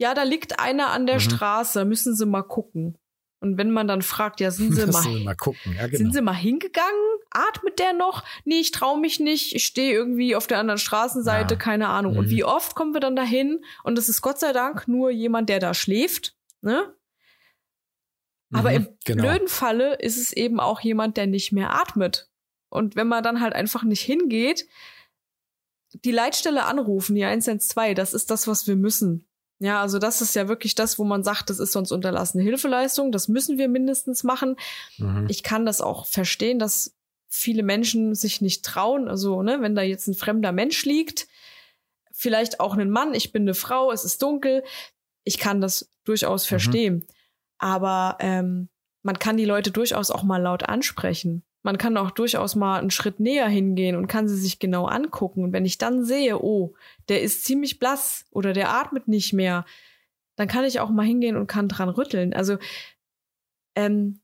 [0.04, 1.22] ja, da liegt einer an der mhm.
[1.22, 2.98] Straße, müssen Sie mal gucken.
[3.40, 5.74] Und wenn man dann fragt, ja, sind sie mal, mal gucken.
[5.76, 5.98] Ja, genau.
[5.98, 7.08] sind sie mal hingegangen?
[7.32, 8.24] Atmet der noch?
[8.46, 9.54] Nee, ich traue mich nicht.
[9.54, 11.60] Ich stehe irgendwie auf der anderen Straßenseite, Ja.
[11.60, 12.16] keine Ahnung.
[12.18, 12.30] Und Mhm.
[12.30, 13.66] wie oft kommen wir dann dahin?
[13.84, 16.94] Und es ist Gott sei Dank nur jemand, der da schläft, ne?
[18.54, 19.24] Aber Mhm, im genau.
[19.24, 22.30] blöden Falle ist es eben auch jemand, der nicht mehr atmet.
[22.70, 24.68] Und wenn man dann halt einfach nicht hingeht,
[26.06, 29.28] die Leitstelle anrufen, die 112, das ist das, was wir müssen.
[29.64, 33.14] Ja, also das ist ja wirklich das, wo man sagt, das ist sonst unterlassene Hilfeleistung,
[33.14, 34.58] das müssen wir mindestens machen.
[34.98, 35.28] Mhm.
[35.30, 36.94] Ich kann das auch verstehen, dass
[37.30, 39.08] viele Menschen sich nicht trauen.
[39.08, 41.30] Also, ne, wenn da jetzt ein fremder Mensch liegt,
[42.12, 44.66] vielleicht auch ein Mann, ich bin eine Frau, es ist dunkel,
[45.24, 47.08] ich kann das durchaus verstehen.
[47.58, 48.68] Aber ähm,
[49.02, 51.42] man kann die Leute durchaus auch mal laut ansprechen.
[51.64, 55.44] Man kann auch durchaus mal einen Schritt näher hingehen und kann sie sich genau angucken.
[55.44, 56.76] Und wenn ich dann sehe, oh,
[57.10, 59.66] der ist ziemlich blass oder der atmet nicht mehr,
[60.36, 62.34] dann kann ich auch mal hingehen und kann dran rütteln.
[62.34, 62.58] Also
[63.76, 64.20] ähm,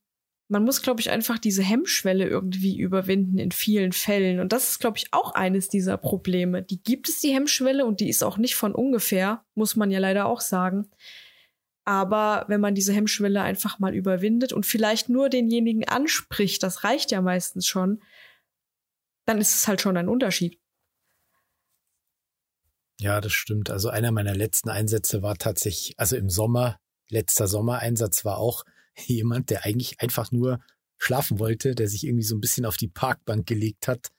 [0.50, 4.40] man muss, glaube ich, einfach diese Hemmschwelle irgendwie überwinden in vielen Fällen.
[4.40, 6.64] Und das ist, glaube ich, auch eines dieser Probleme.
[6.64, 10.00] Die gibt es, die Hemmschwelle, und die ist auch nicht von ungefähr, muss man ja
[10.00, 10.90] leider auch sagen.
[11.86, 17.12] Aber wenn man diese Hemmschwelle einfach mal überwindet und vielleicht nur denjenigen anspricht, das reicht
[17.12, 18.02] ja meistens schon,
[19.26, 20.60] dann ist es halt schon ein Unterschied.
[23.00, 23.70] Ja, das stimmt.
[23.70, 28.66] Also einer meiner letzten Einsätze war tatsächlich, also im Sommer, letzter Sommereinsatz war auch
[29.06, 30.60] jemand, der eigentlich einfach nur
[30.98, 34.10] schlafen wollte, der sich irgendwie so ein bisschen auf die Parkbank gelegt hat.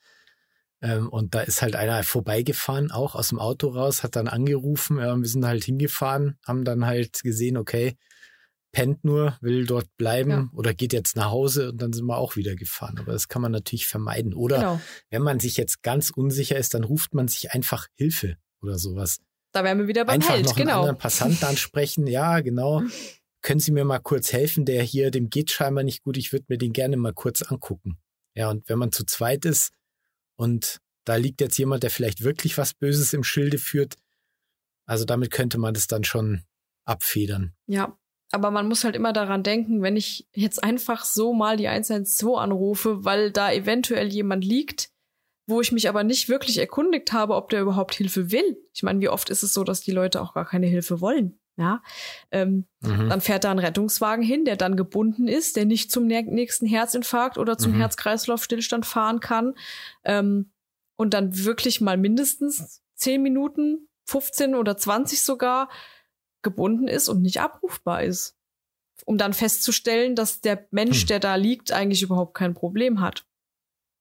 [0.82, 4.96] Ähm, und da ist halt einer vorbeigefahren, auch aus dem Auto raus, hat dann angerufen,
[4.96, 7.96] wir sind halt hingefahren, haben dann halt gesehen, okay,
[8.72, 10.48] pennt nur, will dort bleiben Ja.
[10.52, 12.98] oder geht jetzt nach Hause und dann sind wir auch wieder gefahren.
[12.98, 14.32] Aber das kann man natürlich vermeiden.
[14.32, 14.80] Oder Genau.
[15.10, 19.18] wenn man sich jetzt ganz unsicher ist, dann ruft man sich einfach Hilfe oder sowas.
[19.52, 20.80] Da wären wir wieder beim einfach Held, noch einen genau.
[20.80, 22.06] anderen Passanten ansprechen.
[22.06, 22.82] Ja, genau.
[23.42, 24.64] Können Sie mir mal kurz helfen?
[24.64, 26.16] Der hier, dem geht scheinbar nicht gut.
[26.16, 27.98] Ich würde mir den gerne mal kurz angucken.
[28.36, 29.72] Ja, und wenn man zu zweit ist
[30.40, 33.96] und da liegt jetzt jemand, der vielleicht wirklich was Böses im Schilde führt,
[34.86, 36.44] also damit könnte man das dann schon
[36.86, 37.52] abfedern.
[37.66, 37.98] Ja,
[38.32, 42.38] aber man muss halt immer daran denken, wenn ich jetzt einfach so mal die 112
[42.38, 44.90] anrufe, weil da eventuell jemand liegt,
[45.46, 48.56] wo ich mich aber nicht wirklich erkundigt habe, ob der überhaupt Hilfe will.
[48.72, 51.39] Ich meine, wie oft ist es so, dass die Leute auch gar keine Hilfe wollen?
[51.60, 51.82] Ja,
[52.30, 53.10] ähm, Mhm.
[53.10, 56.64] dann fährt da ein Rettungswagen hin, der dann gebunden ist, der nicht zum nä- nächsten
[56.66, 57.76] Herzinfarkt oder zum Mhm.
[57.76, 59.54] Herz-Kreislauf-Stillstand fahren kann.
[60.02, 60.50] Ähm,
[60.96, 65.68] und dann wirklich mal mindestens 10 Minuten, 15 oder 20 sogar
[66.42, 68.36] gebunden ist und nicht abrufbar ist.
[69.04, 71.06] Um dann festzustellen, dass der Mensch, Hm.
[71.08, 73.26] der da liegt, eigentlich überhaupt kein Problem hat.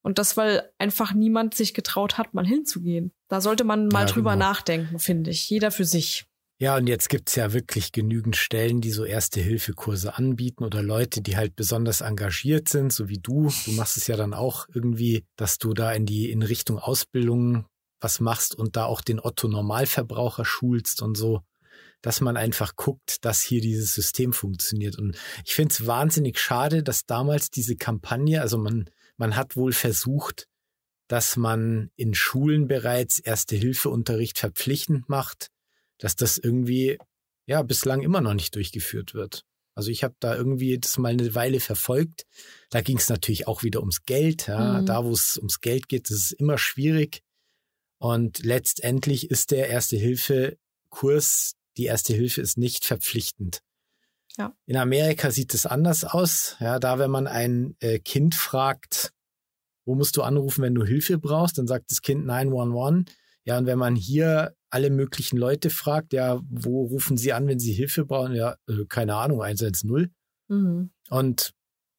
[0.02, 3.12] Und das, weil einfach niemand sich getraut hat, mal hinzugehen.
[3.28, 4.46] Da sollte man mal Ja, drüber genau.
[4.48, 5.50] nachdenken, finde ich.
[5.50, 6.26] Jeder für sich.
[6.62, 11.38] Ja, und jetzt gibt's ja wirklich genügend Stellen, die so Erste-Hilfe-Kurse anbieten oder Leute, die
[11.38, 13.50] halt besonders engagiert sind, so wie du.
[13.64, 17.66] Du machst es ja dann auch irgendwie, dass du da in die in Richtung Ausbildung
[18.02, 21.44] was machst und da auch den Otto-Normalverbraucher schulst und so,
[22.02, 25.00] dass man einfach guckt, dass hier dieses System funktioniert.
[25.00, 29.72] Und ich finde es wahnsinnig schade, dass damals diese Kampagne, also man, man hat wohl
[29.72, 30.46] versucht,
[31.08, 35.52] dass man in Schulen bereits Erste-Hilfe-Unterricht verpflichtend macht
[36.00, 36.98] dass das irgendwie
[37.46, 39.46] ja bislang immer noch nicht durchgeführt wird.
[39.76, 42.26] Also ich habe da irgendwie das mal eine Weile verfolgt.
[42.70, 44.48] Da ging es natürlich auch wieder ums Geld.
[44.48, 44.82] Ja.
[44.82, 44.86] Mhm.
[44.86, 47.22] Da, wo es ums Geld geht, das ist immer schwierig.
[47.98, 53.62] Und letztendlich ist der Erste-Hilfe-Kurs, die Erste Hilfe ist nicht verpflichtend.
[54.38, 54.54] Ja.
[54.66, 56.56] In Amerika sieht es anders aus.
[56.60, 59.14] Ja, da, wenn man ein äh, Kind fragt,
[59.86, 63.06] wo musst du anrufen, wenn du Hilfe brauchst, dann sagt das Kind 911.
[63.50, 67.58] Ja, und wenn man hier alle möglichen Leute fragt, ja, wo rufen sie an, wenn
[67.58, 68.36] sie Hilfe brauchen?
[68.36, 70.14] Ja, äh, keine Ahnung, 110.
[70.50, 70.92] Mhm.
[71.10, 71.54] Und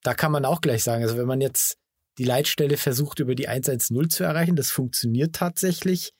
[0.04, 1.76] da kann man auch gleich sagen, also wenn man jetzt
[2.18, 6.12] die Leitstelle versucht, über die 110 zu erreichen, das funktioniert tatsächlich,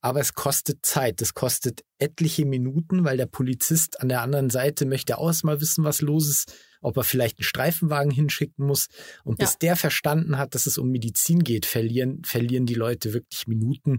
[0.00, 1.20] aber es kostet Zeit.
[1.20, 5.84] Das kostet etliche Minuten, weil der Polizist an der anderen Seite möchte auch mal wissen,
[5.84, 8.86] was los ist, ob er vielleicht einen Streifenwagen hinschicken muss.
[9.22, 9.56] Und bis Ja.
[9.60, 13.98] der verstanden hat, dass es um Medizin geht, verlieren, verlieren die Leute wirklich Minuten.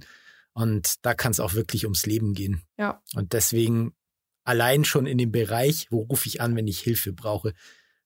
[0.59, 2.63] Und da kann es auch wirklich ums Leben gehen.
[2.77, 3.01] Ja.
[3.15, 3.93] Und deswegen
[4.43, 7.53] allein schon in dem Bereich, wo rufe ich an, wenn ich Hilfe brauche.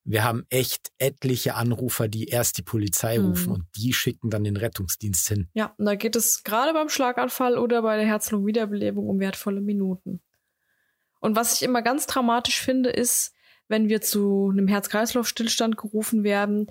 [0.03, 3.25] Wir haben echt etliche Anrufer, die erst die Polizei Mhm.
[3.25, 5.49] rufen und die schicken dann den Rettungsdienst hin.
[5.53, 10.21] Ja, und da geht es gerade beim Schlaganfall oder bei der Herz-Lungen-Wiederbelebung um wertvolle Minuten.
[11.21, 13.33] Und was ich immer ganz dramatisch finde, ist,
[13.69, 16.67] wenn wir zu einem Herz-Kreislauf-Stillstand gerufen werden,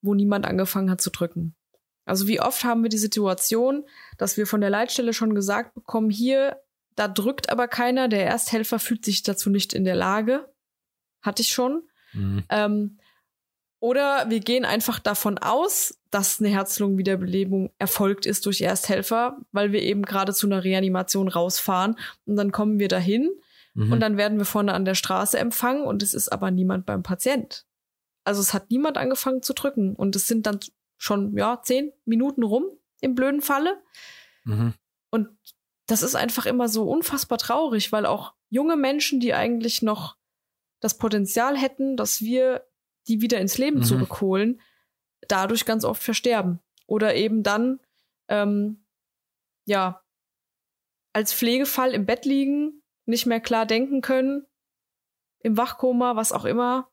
[0.00, 1.54] wo niemand angefangen hat zu drücken.
[2.08, 3.84] Also wie oft haben wir die Situation,
[4.16, 6.60] dass wir von der Leitstelle schon gesagt bekommen, hier,
[6.96, 10.48] da drückt aber keiner, der Ersthelfer fühlt sich dazu nicht in der Lage.
[11.22, 11.82] Hatte ich schon.
[12.12, 12.44] Mhm.
[12.48, 12.98] Ähm,
[13.80, 19.82] oder wir gehen einfach davon aus, dass eine Herz-Lungen-Wiederbelebung erfolgt ist durch Ersthelfer, weil wir
[19.82, 23.30] eben gerade zu einer Reanimation rausfahren und dann kommen wir dahin
[23.74, 23.92] mhm.
[23.92, 27.02] und dann werden wir vorne an der Straße empfangen und es ist aber niemand beim
[27.02, 27.66] Patient.
[28.24, 30.58] Also es hat niemand angefangen zu drücken und es sind dann
[30.98, 32.66] schon ja zehn Minuten rum
[33.00, 33.80] im blöden Falle
[34.44, 34.74] mhm.
[35.10, 35.28] und
[35.88, 40.16] das ist einfach immer so unfassbar traurig, weil auch junge Menschen, die eigentlich noch
[40.80, 42.66] das Potenzial hätten, dass wir
[43.08, 43.84] die wieder ins Leben mhm.
[43.84, 44.60] zurückholen,
[45.26, 46.60] dadurch ganz oft versterben.
[46.86, 47.80] Oder eben dann,
[48.28, 48.84] ähm,
[49.64, 50.02] ja,
[51.14, 54.46] als Pflegefall im Bett liegen, nicht mehr klar denken können,
[55.40, 56.90] im Wachkoma, was auch immer.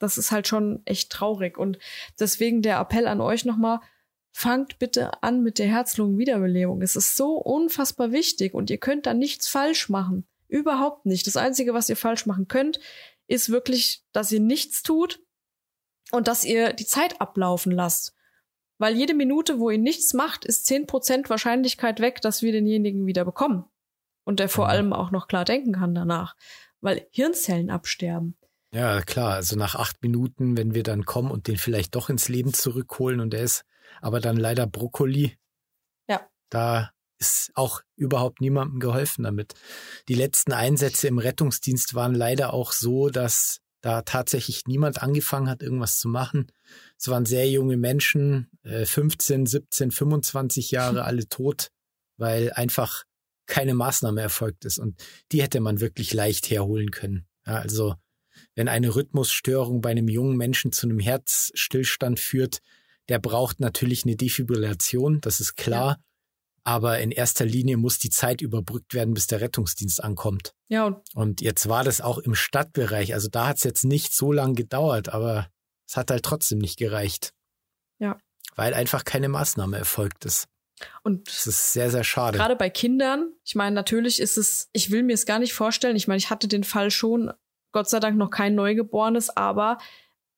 [0.00, 1.56] Das ist halt schon echt traurig.
[1.56, 1.78] Und
[2.18, 3.78] deswegen der Appell an euch nochmal,
[4.32, 6.82] fangt bitte an mit der Herz-Lungen-Wiederbelebung.
[6.82, 10.26] Es ist so unfassbar wichtig und ihr könnt da nichts falsch machen.
[10.48, 11.26] Überhaupt nicht.
[11.26, 12.80] Das Einzige, was ihr falsch machen könnt,
[13.28, 15.20] ist wirklich, dass ihr nichts tut
[16.10, 18.16] und dass ihr die Zeit ablaufen lasst.
[18.78, 23.06] Weil jede Minute, wo ihr nichts macht, ist zehn Prozent Wahrscheinlichkeit weg, dass wir denjenigen
[23.06, 23.64] wieder bekommen.
[24.24, 24.70] Und der vor mhm.
[24.70, 26.34] allem auch noch klar denken kann danach.
[26.80, 28.36] Weil Hirnzellen absterben.
[28.72, 29.34] Ja, klar.
[29.34, 33.20] Also nach acht Minuten, wenn wir dann kommen und den vielleicht doch ins Leben zurückholen
[33.20, 33.64] und er ist
[34.00, 35.36] aber dann leider Brokkoli.
[36.08, 36.28] Ja.
[36.50, 39.54] Da ist auch überhaupt niemandem geholfen damit.
[40.08, 45.62] Die letzten Einsätze im Rettungsdienst waren leider auch so, dass da tatsächlich niemand angefangen hat,
[45.62, 46.52] irgendwas zu machen.
[46.98, 51.70] Es waren sehr junge Menschen, 15, 17, 25 Jahre, alle tot,
[52.16, 53.04] weil einfach
[53.46, 54.78] keine Maßnahme erfolgt ist.
[54.78, 55.02] Und
[55.32, 57.26] die hätte man wirklich leicht herholen können.
[57.46, 57.96] Ja, also
[58.54, 62.60] wenn eine Rhythmusstörung bei einem jungen Menschen zu einem Herzstillstand führt,
[63.08, 65.96] der braucht natürlich eine Defibrillation, das ist klar.
[65.98, 66.04] Ja.
[66.62, 70.54] Aber in erster Linie muss die Zeit überbrückt werden, bis der Rettungsdienst ankommt.
[70.68, 70.86] Ja.
[70.86, 73.14] Und, und jetzt war das auch im Stadtbereich.
[73.14, 75.48] Also da hat es jetzt nicht so lange gedauert, aber
[75.88, 77.32] es hat halt trotzdem nicht gereicht.
[77.98, 78.18] Ja.
[78.56, 80.48] Weil einfach keine Maßnahme erfolgt ist.
[81.02, 82.38] Und das ist sehr, sehr schade.
[82.38, 85.96] Gerade bei Kindern, ich meine, natürlich ist es, ich will mir es gar nicht vorstellen.
[85.96, 87.32] Ich meine, ich hatte den Fall schon,
[87.72, 89.78] Gott sei Dank noch kein Neugeborenes, aber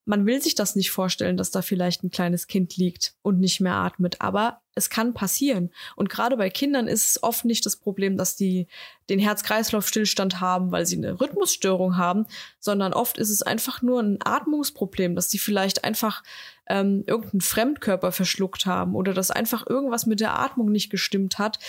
[0.05, 3.61] man will sich das nicht vorstellen, dass da vielleicht ein kleines Kind liegt und nicht
[3.61, 5.71] mehr atmet, aber es kann passieren.
[5.95, 8.67] Und gerade bei Kindern ist es oft nicht das Problem, dass die
[9.09, 12.25] den Herz-Kreislauf-Stillstand haben, weil sie eine Rhythmusstörung haben,
[12.59, 16.23] sondern oft ist es einfach nur ein Atmungsproblem, dass die vielleicht einfach
[16.67, 21.59] ähm, irgendeinen Fremdkörper verschluckt haben oder dass einfach irgendwas mit der Atmung nicht gestimmt hat.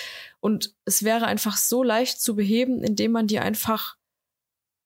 [0.40, 3.96] Und es wäre einfach so leicht zu beheben, indem man die einfach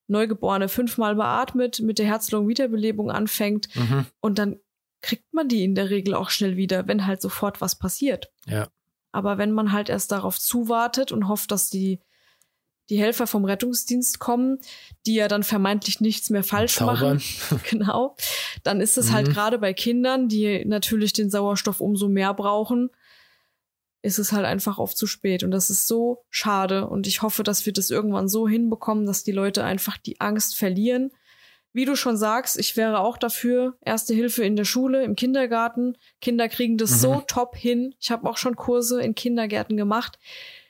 [0.09, 4.07] Neugeborene fünfmal beatmet, mit der Herz-Lungen-Wiederbelebung anfängt mhm.
[4.21, 4.57] und dann
[5.01, 8.33] kriegt man die in der Regel auch schnell wieder, wenn halt sofort was passiert.
[8.47, 8.68] Ja.
[9.12, 12.01] Aber wenn man halt erst darauf zuwartet und hofft, dass die
[12.90, 14.59] die Helfer vom Rettungsdienst kommen,
[15.07, 17.16] die ja dann vermeintlich nichts mehr falsch Zaubern.
[17.16, 17.61] machen.
[17.71, 18.16] genau.
[18.62, 19.29] Dann ist es halt mhm.
[19.29, 22.90] halt gerade bei Kindern, die natürlich den Sauerstoff umso mehr brauchen,
[24.02, 25.42] ist es halt einfach oft zu spät.
[25.42, 26.87] Und das ist so schade.
[26.87, 30.56] Und ich hoffe, dass wir das irgendwann so hinbekommen, dass die Leute einfach die Angst
[30.56, 31.11] verlieren.
[31.72, 35.96] Wie du schon sagst, ich wäre auch dafür, Erste Hilfe in der Schule, im Kindergarten.
[36.20, 36.96] Kinder kriegen das mhm.
[36.96, 37.94] so top hin.
[38.00, 40.18] Ich habe auch schon Kurse in Kindergärten gemacht.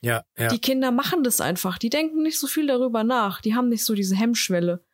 [0.01, 0.49] Ja, ja.
[0.49, 1.79] Die Kinder machen das einfach.
[1.79, 3.41] Die denken nicht so viel darüber nach.
[3.41, 4.85] Die haben nicht so diese Hemmschwelle.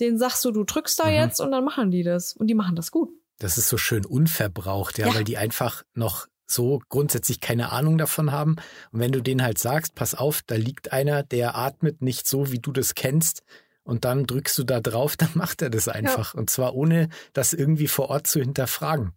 [0.00, 1.14] Denen sagst du, du drückst da mhm.
[1.14, 2.34] jetzt und dann machen die das.
[2.34, 3.10] Und die machen das gut.
[3.38, 5.14] Das ist so schön unverbraucht, ja, ja.
[5.14, 8.56] weil die einfach noch so grundsätzlich keine Ahnung davon haben.
[8.92, 12.52] Und wenn du denen halt sagst, pass auf, da liegt einer, der atmet nicht so,
[12.52, 13.42] wie du das kennst,
[13.84, 16.34] und dann drückst du da drauf, dann macht er das einfach.
[16.34, 16.40] Ja.
[16.40, 19.12] Und zwar ohne das irgendwie vor Ort zu hinterfragen.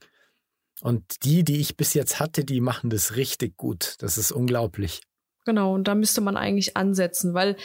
[0.81, 3.95] Und die, die ich bis jetzt hatte, die machen das richtig gut.
[3.99, 5.01] Das ist unglaublich.
[5.45, 7.55] Genau, und da müsste man eigentlich ansetzen, weil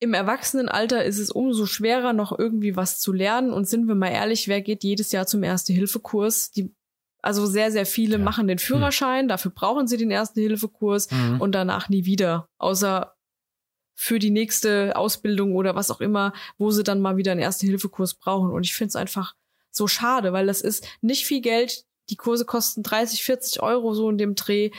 [0.00, 3.52] im Erwachsenenalter ist es umso schwerer, noch irgendwie was zu lernen.
[3.52, 6.52] Und sind wir mal ehrlich, wer geht jedes Jahr zum Erste-Hilfe-Kurs?
[6.52, 6.72] Die
[7.22, 8.24] also sehr, sehr viele ja.
[8.24, 8.64] machen den hm.
[8.64, 9.28] Führerschein, mhm.
[9.28, 11.40] dafür brauchen sie den ersten Hilfekurs mhm.
[11.40, 12.48] und danach nie wieder.
[12.58, 13.14] Außer
[13.94, 17.66] für die nächste Ausbildung oder was auch immer, wo sie dann mal wieder einen ersten
[17.66, 18.52] Hilfekurs brauchen.
[18.52, 19.34] Und ich finde es einfach
[19.72, 21.84] so schade, weil das ist nicht viel Geld.
[22.08, 24.70] Die Kurse kosten 30, 40 Euro so in dem Dreh.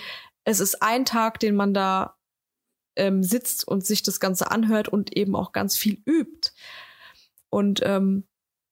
[0.45, 2.15] Es ist ein Tag, den man da
[2.95, 6.51] ähm, sitzt und sich das Ganze anhört und eben auch ganz viel übt.
[7.49, 8.25] Und ähm,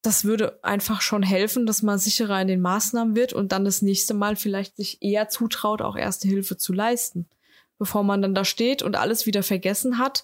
[0.08, 3.82] das würde einfach schon helfen, dass man sicherer in den Maßnahmen wird und dann das
[3.82, 7.28] nächste Mal vielleicht sich eher zutraut, auch erste Hilfe zu leisten,
[7.78, 10.24] bevor man dann da steht und alles wieder vergessen hat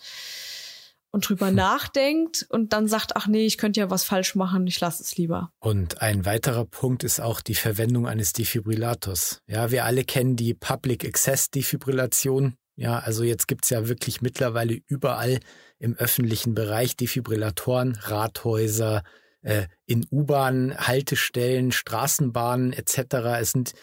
[1.11, 1.55] und drüber hm.
[1.55, 5.17] nachdenkt und dann sagt, ach nee, ich könnte ja was falsch machen, ich lasse es
[5.17, 5.51] lieber.
[5.59, 9.41] Und ein weiterer Punkt ist auch die Verwendung eines Defibrillators.
[9.47, 12.55] Ja, wir alle kennen die Public Access Defibrillation.
[12.77, 15.41] Ja, also jetzt gibt's ja wirklich mittlerweile überall
[15.77, 19.03] im öffentlichen Bereich Defibrillatoren, Rathäuser,
[19.43, 23.15] äh, in U-Bahn, Haltestellen, Straßenbahnen etc.
[23.39, 23.73] Es sind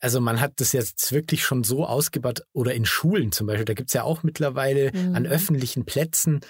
[0.00, 3.74] also man hat das jetzt wirklich schon so ausgebaut oder in Schulen zum Beispiel, da
[3.74, 5.14] gibt's ja auch mittlerweile mhm.
[5.14, 6.40] an öffentlichen Plätzen,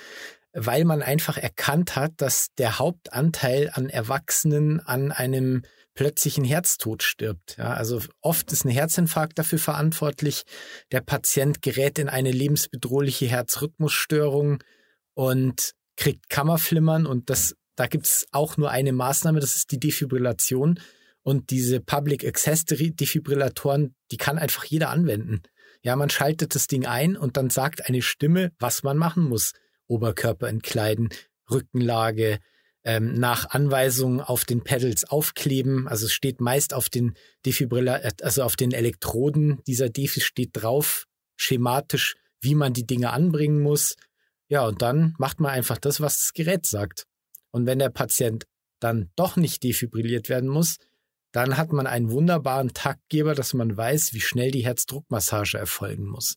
[0.53, 5.63] weil man einfach erkannt hat, dass der Hauptanteil an Erwachsenen an einem
[5.95, 7.57] plötzlichen Herztod stirbt.
[7.57, 10.45] Ja, also oft ist ein Herzinfarkt dafür verantwortlich.
[10.93, 14.63] Der Patient gerät in eine lebensbedrohliche Herzrhythmusstörung
[15.15, 20.81] und kriegt Kammerflimmern und das, da gibt's auch nur eine Maßnahme, das ist die Defibrillation.
[21.23, 25.43] Und diese Public Access Defibrillatoren, die kann einfach jeder anwenden.
[25.83, 29.53] Ja, man schaltet das Ding ein und dann sagt eine Stimme, was man machen muss.
[29.87, 31.09] Oberkörper entkleiden,
[31.51, 32.41] Rückenlage,
[32.85, 35.89] ähm, nach Anweisungen auf den Pedals aufkleben.
[35.89, 37.15] Also es steht meist auf den
[37.47, 41.07] Defibrillator, also auf den Elektroden dieser Defi steht drauf,
[41.37, 43.97] schematisch, wie man die Dinge anbringen muss.
[44.49, 47.07] Ja, und dann macht man einfach das, was das Gerät sagt.
[47.55, 48.47] Und wenn der Patient
[48.81, 50.79] dann doch nicht defibrilliert werden muss,
[51.31, 56.35] dann hat man einen wunderbaren Taktgeber, dass man weiß, wie schnell die Herzdruckmassage erfolgen muss.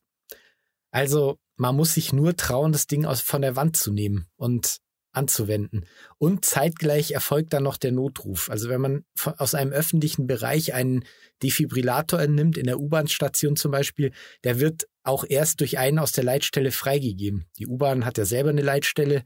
[0.92, 4.78] Also man muss sich nur trauen, das Ding aus, von der Wand zu nehmen und
[5.12, 5.88] anzuwenden.
[6.20, 8.52] Und zeitgleich erfolgt dann noch der Notruf.
[8.52, 9.04] Also wenn man
[9.38, 11.04] aus einem öffentlichen Bereich einen
[11.42, 14.12] Defibrillator entnimmt, in der U-Bahn-Station zum Beispiel,
[14.44, 17.48] der wird auch erst durch einen aus der Leitstelle freigegeben.
[17.58, 19.24] Die U-Bahn hat ja selber eine Leitstelle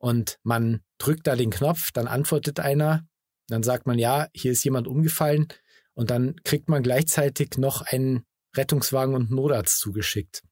[0.00, 3.06] und man drückt da den Knopf, dann antwortet einer,
[3.48, 5.48] dann sagt man, ja, hier ist jemand umgefallen
[5.94, 8.24] und dann kriegt man gleichzeitig noch einen
[8.56, 10.42] Rettungswagen und Notarzt zugeschickt.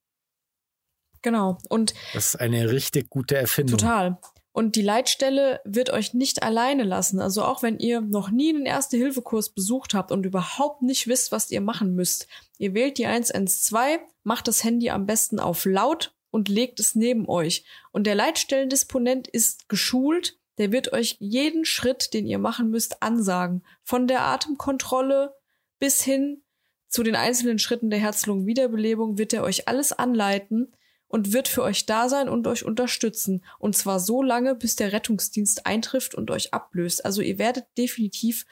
[1.23, 1.59] Genau.
[1.69, 3.79] Und das ist eine richtig gute Erfindung.
[3.79, 4.19] Total.
[4.53, 7.21] Und die Leitstelle wird euch nicht alleine lassen.
[7.21, 11.51] Also auch wenn ihr noch nie einen Erste-Hilfe-Kurs besucht habt und überhaupt nicht wisst, was
[11.51, 12.27] ihr machen müsst.
[12.59, 17.29] Ihr wählt die 112, macht das Handy am besten auf laut und legt es neben
[17.29, 17.65] euch.
[17.93, 23.65] Und der Leitstellendisponent ist geschult, der wird euch jeden Schritt, den ihr machen müsst, ansagen.
[23.83, 25.35] Von der Atemkontrolle
[25.79, 26.43] bis hin
[26.89, 30.75] zu den einzelnen Schritten der Herz-Lungen-Wiederbelebung wird er euch alles anleiten
[31.07, 33.45] und wird für euch da sein und euch unterstützen.
[33.59, 37.05] Und zwar so lange, bis der Rettungsdienst eintrifft und euch ablöst.
[37.05, 38.45] Also ihr werdet definitiv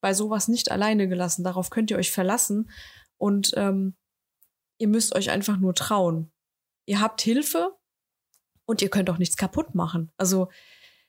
[0.00, 1.44] bei sowas nicht alleine gelassen.
[1.44, 2.70] Darauf könnt ihr euch verlassen.
[3.16, 3.96] Und ähm,
[4.78, 6.30] ihr müsst euch einfach nur trauen.
[6.88, 7.76] Ihr habt Hilfe
[8.64, 10.10] und ihr könnt auch nichts kaputt machen.
[10.16, 10.48] Also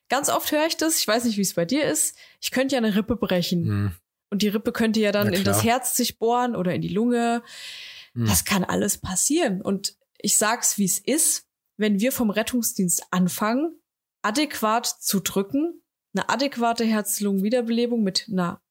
[0.09, 2.17] Ganz oft höre ich das, ich weiß nicht, wie es bei dir ist.
[2.41, 3.65] Ich könnte ja eine Rippe brechen.
[3.65, 3.91] Hm.
[4.31, 7.43] Und die Rippe könnte ja dann in das Herz sich bohren oder in die Lunge.
[8.13, 8.25] Hm.
[8.25, 9.61] Das kann alles passieren.
[9.61, 11.45] Und ich sag's, wie es ist.
[11.77, 13.79] Wenn wir vom Rettungsdienst anfangen,
[14.21, 15.81] adäquat zu drücken,
[16.13, 18.61] eine adäquate Herz-Lungen-Wiederbelebung mit einer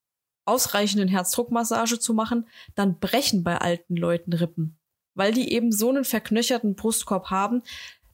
[0.44, 4.77] ausreichenden Herzdruckmassage zu machen, dann brechen bei alten Leuten Rippen,
[5.18, 7.62] weil die eben so einen verknöcherten Brustkorb haben,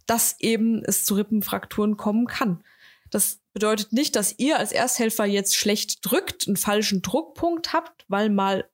[0.06, 2.64] dass eben es zu Rippenfrakturen kommen kann.
[3.10, 8.30] Das bedeutet nicht, dass ihr als Ersthelfer jetzt schlecht drückt, einen falschen Druckpunkt habt, weil
[8.30, 8.68] mal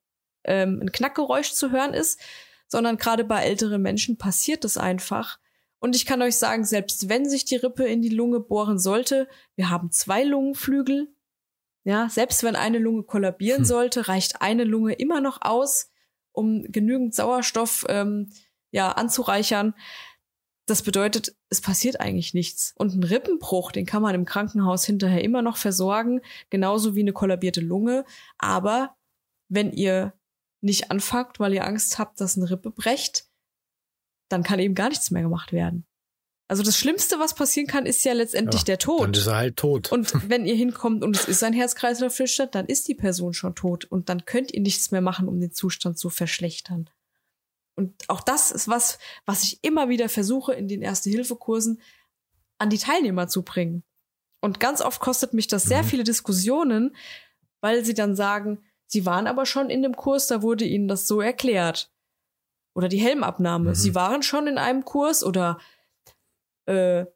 [0.45, 2.19] ähm, ein Knackgeräusch zu hören ist,
[2.67, 5.39] sondern gerade bei älteren Menschen passiert das einfach.
[5.81, 9.29] Und ich kann euch sagen, selbst wenn sich die Rippe in die Lunge bohren sollte,
[9.57, 11.09] wir haben zwei Lungenflügel.
[11.85, 13.65] Ja, selbst wenn eine Lunge kollabieren hm.
[13.65, 15.90] sollte, reicht eine Lunge immer noch aus,
[16.41, 18.33] um genügend Sauerstoff ähm,
[18.73, 19.75] ja anzureichern.
[20.67, 22.75] Das bedeutet, es passiert eigentlich nichts.
[22.77, 27.13] Und ein Rippenbruch, den kann man im Krankenhaus hinterher immer noch versorgen, genauso wie eine
[27.13, 28.05] kollabierte Lunge.
[28.39, 28.97] Aber
[29.49, 30.15] wenn ihr
[30.61, 33.27] nicht anfangt, weil ihr Angst habt, dass eine Rippe brecht,
[34.29, 35.87] dann kann eben gar nichts mehr gemacht werden.
[36.51, 39.03] Also das Schlimmste, was passieren kann, ist ja letztendlich ja, der Tod.
[39.03, 39.93] Dann ist er halt tot.
[39.93, 43.85] Und wenn ihr hinkommt und es ist ein Herzkreislauf-Stillstand, dann ist die Person schon tot
[43.85, 46.91] und dann könnt ihr nichts mehr machen, um den Zustand zu verschlechtern.
[47.77, 51.81] Und auch das ist was, was ich immer wieder versuche, in den Erste-Hilfe-Kursen
[52.59, 53.85] an die Teilnehmer zu bringen.
[54.41, 55.87] Und ganz oft kostet mich das sehr mhm.
[55.87, 56.97] viele Diskussionen,
[57.61, 61.07] weil sie dann sagen, sie waren aber schon in dem Kurs, da wurde ihnen das
[61.07, 61.93] so erklärt.
[62.75, 63.71] Oder die Helmabnahme.
[63.71, 63.75] Mhm.
[63.77, 65.61] Sie waren schon in einem Kurs oder
[66.71, 67.07] äh,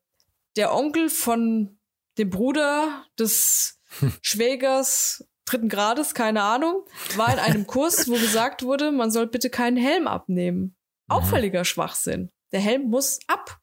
[0.57, 1.79] der Onkel von
[2.19, 3.81] dem Bruder des
[4.23, 6.85] Schwägers dritten Grades, keine Ahnung,
[7.17, 10.77] war in einem Kurs, wo gesagt wurde, man soll bitte keinen Helm abnehmen.
[11.07, 12.31] Auch völliger Schwachsinn.
[12.53, 13.61] Der Helm muss ab.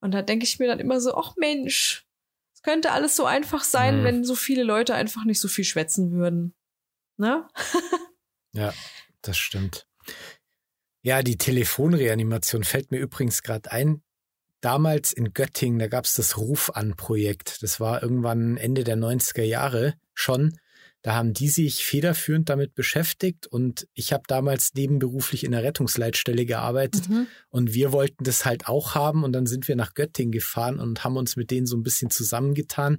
[0.00, 2.06] Und da denke ich mir dann immer so, ach Mensch,
[2.54, 4.04] es könnte alles so einfach sein, mhm.
[4.04, 6.54] wenn so viele Leute einfach nicht so viel schwätzen würden.
[7.16, 7.48] Ne?
[8.52, 8.74] ja,
[9.22, 9.88] das stimmt.
[11.02, 14.02] Ja, die Telefonreanimation fällt mir übrigens gerade ein.
[14.60, 17.62] Damals in Göttingen, da gab es das Ruf an Projekt.
[17.62, 20.58] Das war irgendwann Ende der 90er Jahre schon.
[21.02, 26.44] Da haben die sich federführend damit beschäftigt und ich habe damals nebenberuflich in der Rettungsleitstelle
[26.44, 27.28] gearbeitet mhm.
[27.50, 31.04] und wir wollten das halt auch haben und dann sind wir nach Göttingen gefahren und
[31.04, 32.98] haben uns mit denen so ein bisschen zusammengetan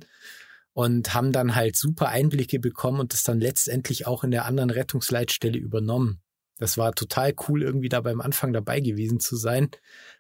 [0.72, 4.70] und haben dann halt super Einblicke bekommen und das dann letztendlich auch in der anderen
[4.70, 6.22] Rettungsleitstelle übernommen.
[6.60, 9.72] Das war total cool, irgendwie da beim Anfang dabei gewesen zu sein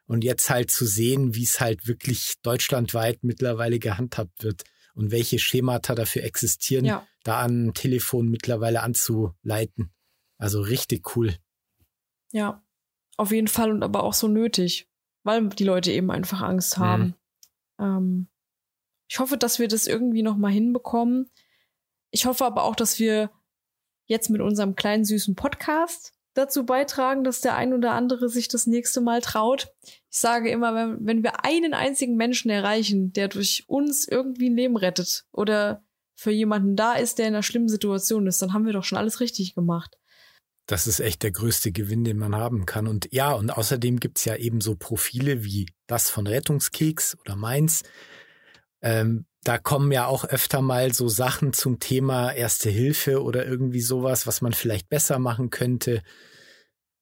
[0.07, 4.63] und jetzt halt zu sehen, wie es halt wirklich deutschlandweit mittlerweile gehandhabt wird
[4.95, 7.05] und welche Schemata dafür existieren, ja.
[7.23, 9.91] da an Telefon mittlerweile anzuleiten.
[10.37, 11.35] Also richtig cool.
[12.31, 12.63] Ja,
[13.17, 14.89] auf jeden Fall und aber auch so nötig,
[15.23, 16.81] weil die Leute eben einfach Angst mhm.
[16.81, 17.15] haben.
[17.77, 17.85] Mhm.
[17.85, 18.27] Ähm,
[19.09, 21.29] ich hoffe, dass wir das irgendwie noch mal hinbekommen.
[22.11, 23.29] Ich hoffe aber auch, dass wir
[24.05, 28.67] jetzt mit unserem kleinen süßen Podcast dazu beitragen, dass der ein oder andere sich das
[28.67, 29.67] nächste Mal traut.
[29.83, 34.55] Ich sage immer, wenn, wenn wir einen einzigen Menschen erreichen, der durch uns irgendwie ein
[34.55, 35.83] Leben rettet oder
[36.15, 38.97] für jemanden da ist, der in einer schlimmen Situation ist, dann haben wir doch schon
[38.97, 39.97] alles richtig gemacht.
[40.65, 42.87] Das ist echt der größte Gewinn, den man haben kann.
[42.87, 47.83] Und ja, und außerdem gibt's ja eben so Profile wie das von Rettungskeks oder meins.
[48.81, 53.81] Ähm, da kommen ja auch öfter mal so Sachen zum Thema Erste Hilfe oder irgendwie
[53.81, 56.01] sowas, was man vielleicht besser machen könnte.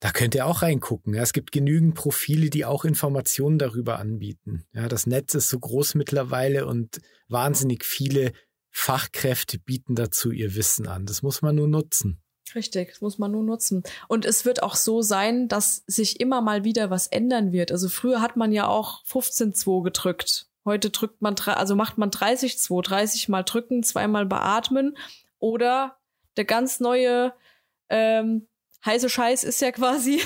[0.00, 1.14] Da könnt ihr auch reingucken.
[1.14, 4.64] Es gibt genügend Profile, die auch Informationen darüber anbieten.
[4.72, 8.32] Ja, das Netz ist so groß mittlerweile und wahnsinnig viele
[8.70, 11.06] Fachkräfte bieten dazu ihr Wissen an.
[11.06, 12.22] Das muss man nur nutzen.
[12.54, 13.82] Richtig, das muss man nur nutzen.
[14.06, 17.72] Und es wird auch so sein, dass sich immer mal wieder was ändern wird.
[17.72, 20.47] Also früher hat man ja auch 15.2 gedrückt.
[20.68, 24.96] Heute drückt man, also macht man 30.2, 30 mal drücken, zweimal beatmen.
[25.38, 25.98] Oder
[26.36, 27.32] der ganz neue
[27.88, 28.46] ähm,
[28.84, 30.20] heiße Scheiß ist ja quasi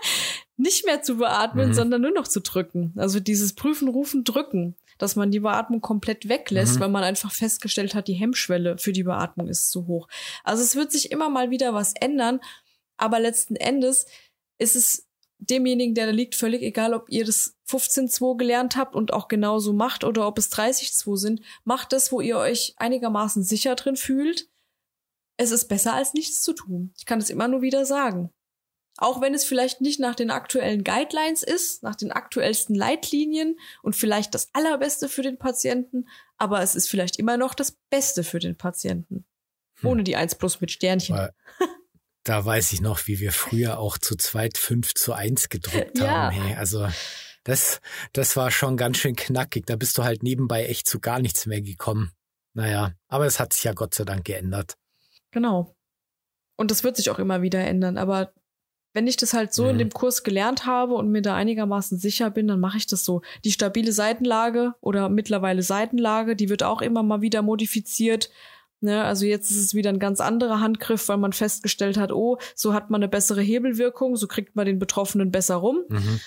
[0.56, 1.74] nicht mehr zu beatmen, mhm.
[1.74, 2.92] sondern nur noch zu drücken.
[2.96, 6.80] Also dieses Prüfen, Rufen, Drücken dass man die Beatmung komplett weglässt, mhm.
[6.80, 10.08] weil man einfach festgestellt hat, die Hemmschwelle für die Beatmung ist zu hoch.
[10.44, 12.40] Also es wird sich immer mal wieder was ändern,
[12.96, 14.06] aber letzten Endes
[14.58, 15.07] ist es
[15.38, 19.72] demjenigen, der da liegt, völlig egal, ob ihr das 15.2 gelernt habt und auch genauso
[19.72, 21.40] macht oder ob es 30.2 sind.
[21.64, 24.48] Macht das, wo ihr euch einigermaßen sicher drin fühlt.
[25.36, 26.92] Es ist besser als nichts zu tun.
[26.98, 28.30] Ich kann es immer nur wieder sagen.
[29.00, 33.94] Auch wenn es vielleicht nicht nach den aktuellen Guidelines ist, nach den aktuellsten Leitlinien und
[33.94, 38.40] vielleicht das Allerbeste für den Patienten, aber es ist vielleicht immer noch das Beste für
[38.40, 39.24] den Patienten.
[39.80, 39.90] Hm.
[39.90, 41.16] Ohne die 1 plus mit Sternchen.
[41.16, 41.32] Weil,
[42.24, 46.08] da weiß ich noch, wie wir früher auch zu zweit 5 zu 1 gedruckt ja.
[46.08, 46.36] haben.
[46.36, 46.88] Hey, also
[47.44, 47.80] das,
[48.12, 49.66] das war schon ganz schön knackig.
[49.66, 52.12] Da bist du halt nebenbei echt zu gar nichts mehr gekommen.
[52.54, 54.76] Naja, aber es hat sich ja Gott sei Dank geändert.
[55.30, 55.74] Genau.
[56.56, 57.96] Und das wird sich auch immer wieder ändern.
[57.96, 58.32] Aber
[58.94, 59.70] wenn ich das halt so mhm.
[59.70, 63.04] in dem Kurs gelernt habe und mir da einigermaßen sicher bin, dann mache ich das
[63.04, 63.22] so.
[63.44, 68.30] Die stabile Seitenlage oder mittlerweile Seitenlage, die wird auch immer mal wieder modifiziert.
[68.80, 72.38] Ne, also jetzt ist es wieder ein ganz anderer Handgriff, weil man festgestellt hat, oh,
[72.54, 75.82] so hat man eine bessere Hebelwirkung, so kriegt man den Betroffenen besser rum.
[75.88, 76.20] Mhm.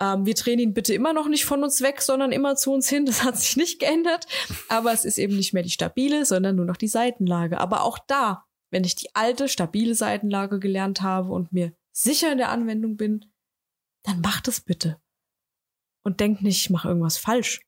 [0.00, 2.88] Ähm, wir drehen ihn bitte immer noch nicht von uns weg, sondern immer zu uns
[2.88, 3.06] hin.
[3.06, 4.26] Das hat sich nicht geändert.
[4.68, 7.58] Aber es ist eben nicht mehr die stabile, sondern nur noch die Seitenlage.
[7.58, 12.38] Aber auch da, wenn ich die alte, stabile Seitenlage gelernt habe und mir sicher in
[12.38, 13.26] der Anwendung bin,
[14.02, 15.00] dann macht es bitte.
[16.02, 17.60] Und denkt nicht, ich mache irgendwas falsch.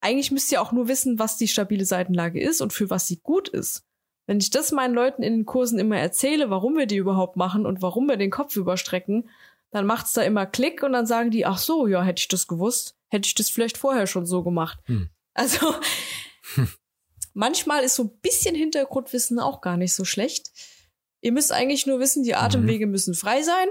[0.00, 3.20] Eigentlich müsst ihr auch nur wissen, was die stabile Seitenlage ist und für was sie
[3.20, 3.84] gut ist.
[4.26, 7.64] Wenn ich das meinen Leuten in den Kursen immer erzähle, warum wir die überhaupt machen
[7.64, 9.30] und warum wir den Kopf überstrecken,
[9.70, 12.46] dann macht's da immer Klick und dann sagen die, ach so, ja, hätte ich das
[12.46, 14.78] gewusst, hätte ich das vielleicht vorher schon so gemacht.
[14.84, 15.10] Hm.
[15.34, 15.74] Also
[16.54, 16.68] hm.
[17.34, 20.50] manchmal ist so ein bisschen Hintergrundwissen auch gar nicht so schlecht.
[21.20, 22.92] Ihr müsst eigentlich nur wissen, die Atemwege mhm.
[22.92, 23.68] müssen frei sein.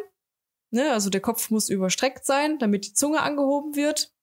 [0.71, 0.91] Ne?
[0.91, 4.13] Also der Kopf muss überstreckt sein, damit die Zunge angehoben wird,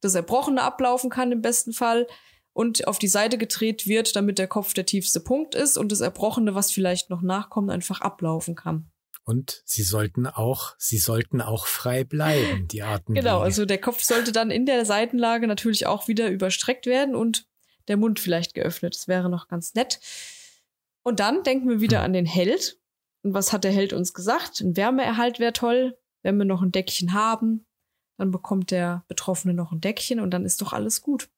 [0.00, 2.06] das Erbrochene ablaufen kann im besten Fall
[2.52, 6.00] und auf die Seite gedreht wird, damit der Kopf der tiefste Punkt ist und das
[6.00, 8.90] Erbrochene, was vielleicht noch nachkommt, einfach ablaufen kann.
[9.28, 13.20] Und sie sollten auch, sie sollten auch frei bleiben, die Atemwege.
[13.20, 17.46] Genau, also der Kopf sollte dann in der Seitenlage natürlich auch wieder überstreckt werden und
[17.88, 18.94] der Mund vielleicht geöffnet.
[18.94, 20.00] Das wäre noch ganz nett.
[21.02, 22.04] Und dann denken wir wieder hm.
[22.06, 22.78] an den Held.
[23.22, 24.60] Und was hat der Held uns gesagt?
[24.60, 25.98] Ein Wärmeerhalt wäre toll.
[26.22, 27.66] Wenn wir noch ein Deckchen haben,
[28.18, 31.30] dann bekommt der Betroffene noch ein Deckchen und dann ist doch alles gut.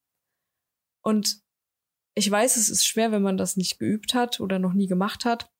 [1.02, 1.40] Und
[2.14, 5.24] ich weiß, es ist schwer, wenn man das nicht geübt hat oder noch nie gemacht
[5.24, 5.50] hat.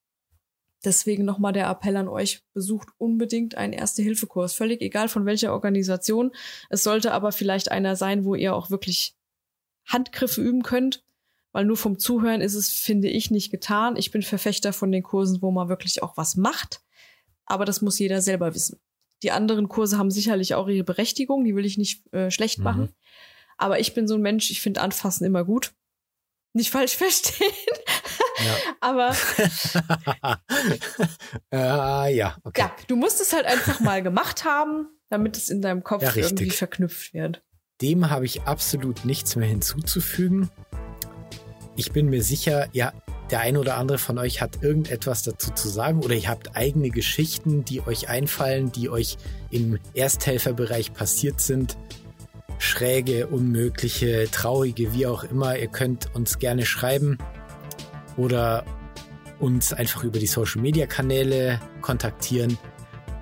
[0.85, 4.55] Deswegen nochmal der Appell an euch, besucht unbedingt einen Erste-Hilfe-Kurs.
[4.55, 6.33] Völlig egal von welcher Organisation.
[6.71, 9.15] Es sollte aber vielleicht einer sein, wo ihr auch wirklich
[9.87, 11.05] Handgriffe üben könnt
[11.53, 13.97] weil nur vom Zuhören ist es, finde ich, nicht getan.
[13.97, 16.83] Ich bin Verfechter von den Kursen, wo man wirklich auch was macht,
[17.45, 18.79] aber das muss jeder selber wissen.
[19.23, 22.65] Die anderen Kurse haben sicherlich auch ihre Berechtigung, die will ich nicht äh, schlecht mhm.
[22.65, 22.89] machen.
[23.59, 25.73] Aber ich bin so ein Mensch, ich finde Anfassen immer gut.
[26.53, 27.53] Nicht falsch verstehen.
[28.39, 28.57] Ja.
[28.81, 29.15] aber
[31.53, 32.63] äh, ja, okay.
[32.63, 36.17] Ja, du musst es halt einfach mal gemacht haben, damit es in deinem Kopf ja,
[36.17, 37.43] irgendwie verknüpft wird.
[37.83, 40.51] Dem habe ich absolut nichts mehr hinzuzufügen.
[41.77, 42.93] ich bin mir sicher, ja,
[43.31, 46.91] der ein oder andere von euch hat irgendetwas dazu zu sagen oder ihr habt eigene
[46.91, 49.17] Geschichten, die euch einfallen, die euch
[49.51, 51.77] im Ersthelferbereich passiert sind.
[52.59, 55.57] Schräge, unmögliche, traurige, wie auch immer.
[55.59, 57.19] Ihr könnt uns gerne schreiben
[58.17, 58.65] oder
[59.39, 62.59] uns einfach über die Social Media Kanäle kontaktieren.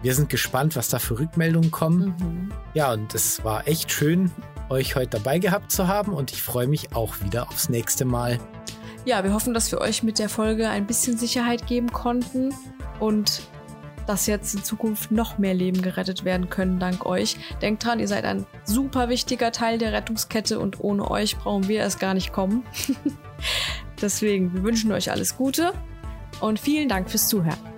[0.03, 2.15] Wir sind gespannt, was da für Rückmeldungen kommen.
[2.19, 2.53] Mhm.
[2.75, 4.31] Ja, und es war echt schön,
[4.71, 8.39] euch heute dabei gehabt zu haben und ich freue mich auch wieder aufs nächste Mal.
[9.09, 12.55] Ja, wir hoffen, dass wir euch mit der Folge ein bisschen Sicherheit geben konnten
[13.01, 13.41] und
[14.07, 17.39] dass jetzt in Zukunft noch mehr Leben gerettet werden können dank euch.
[17.63, 21.85] Denkt dran, ihr seid ein super wichtiger Teil der Rettungskette und ohne euch brauchen wir
[21.85, 22.65] es gar nicht kommen.
[24.03, 25.73] Deswegen, wir wünschen euch alles Gute
[26.43, 27.78] und vielen Dank fürs Zuhören.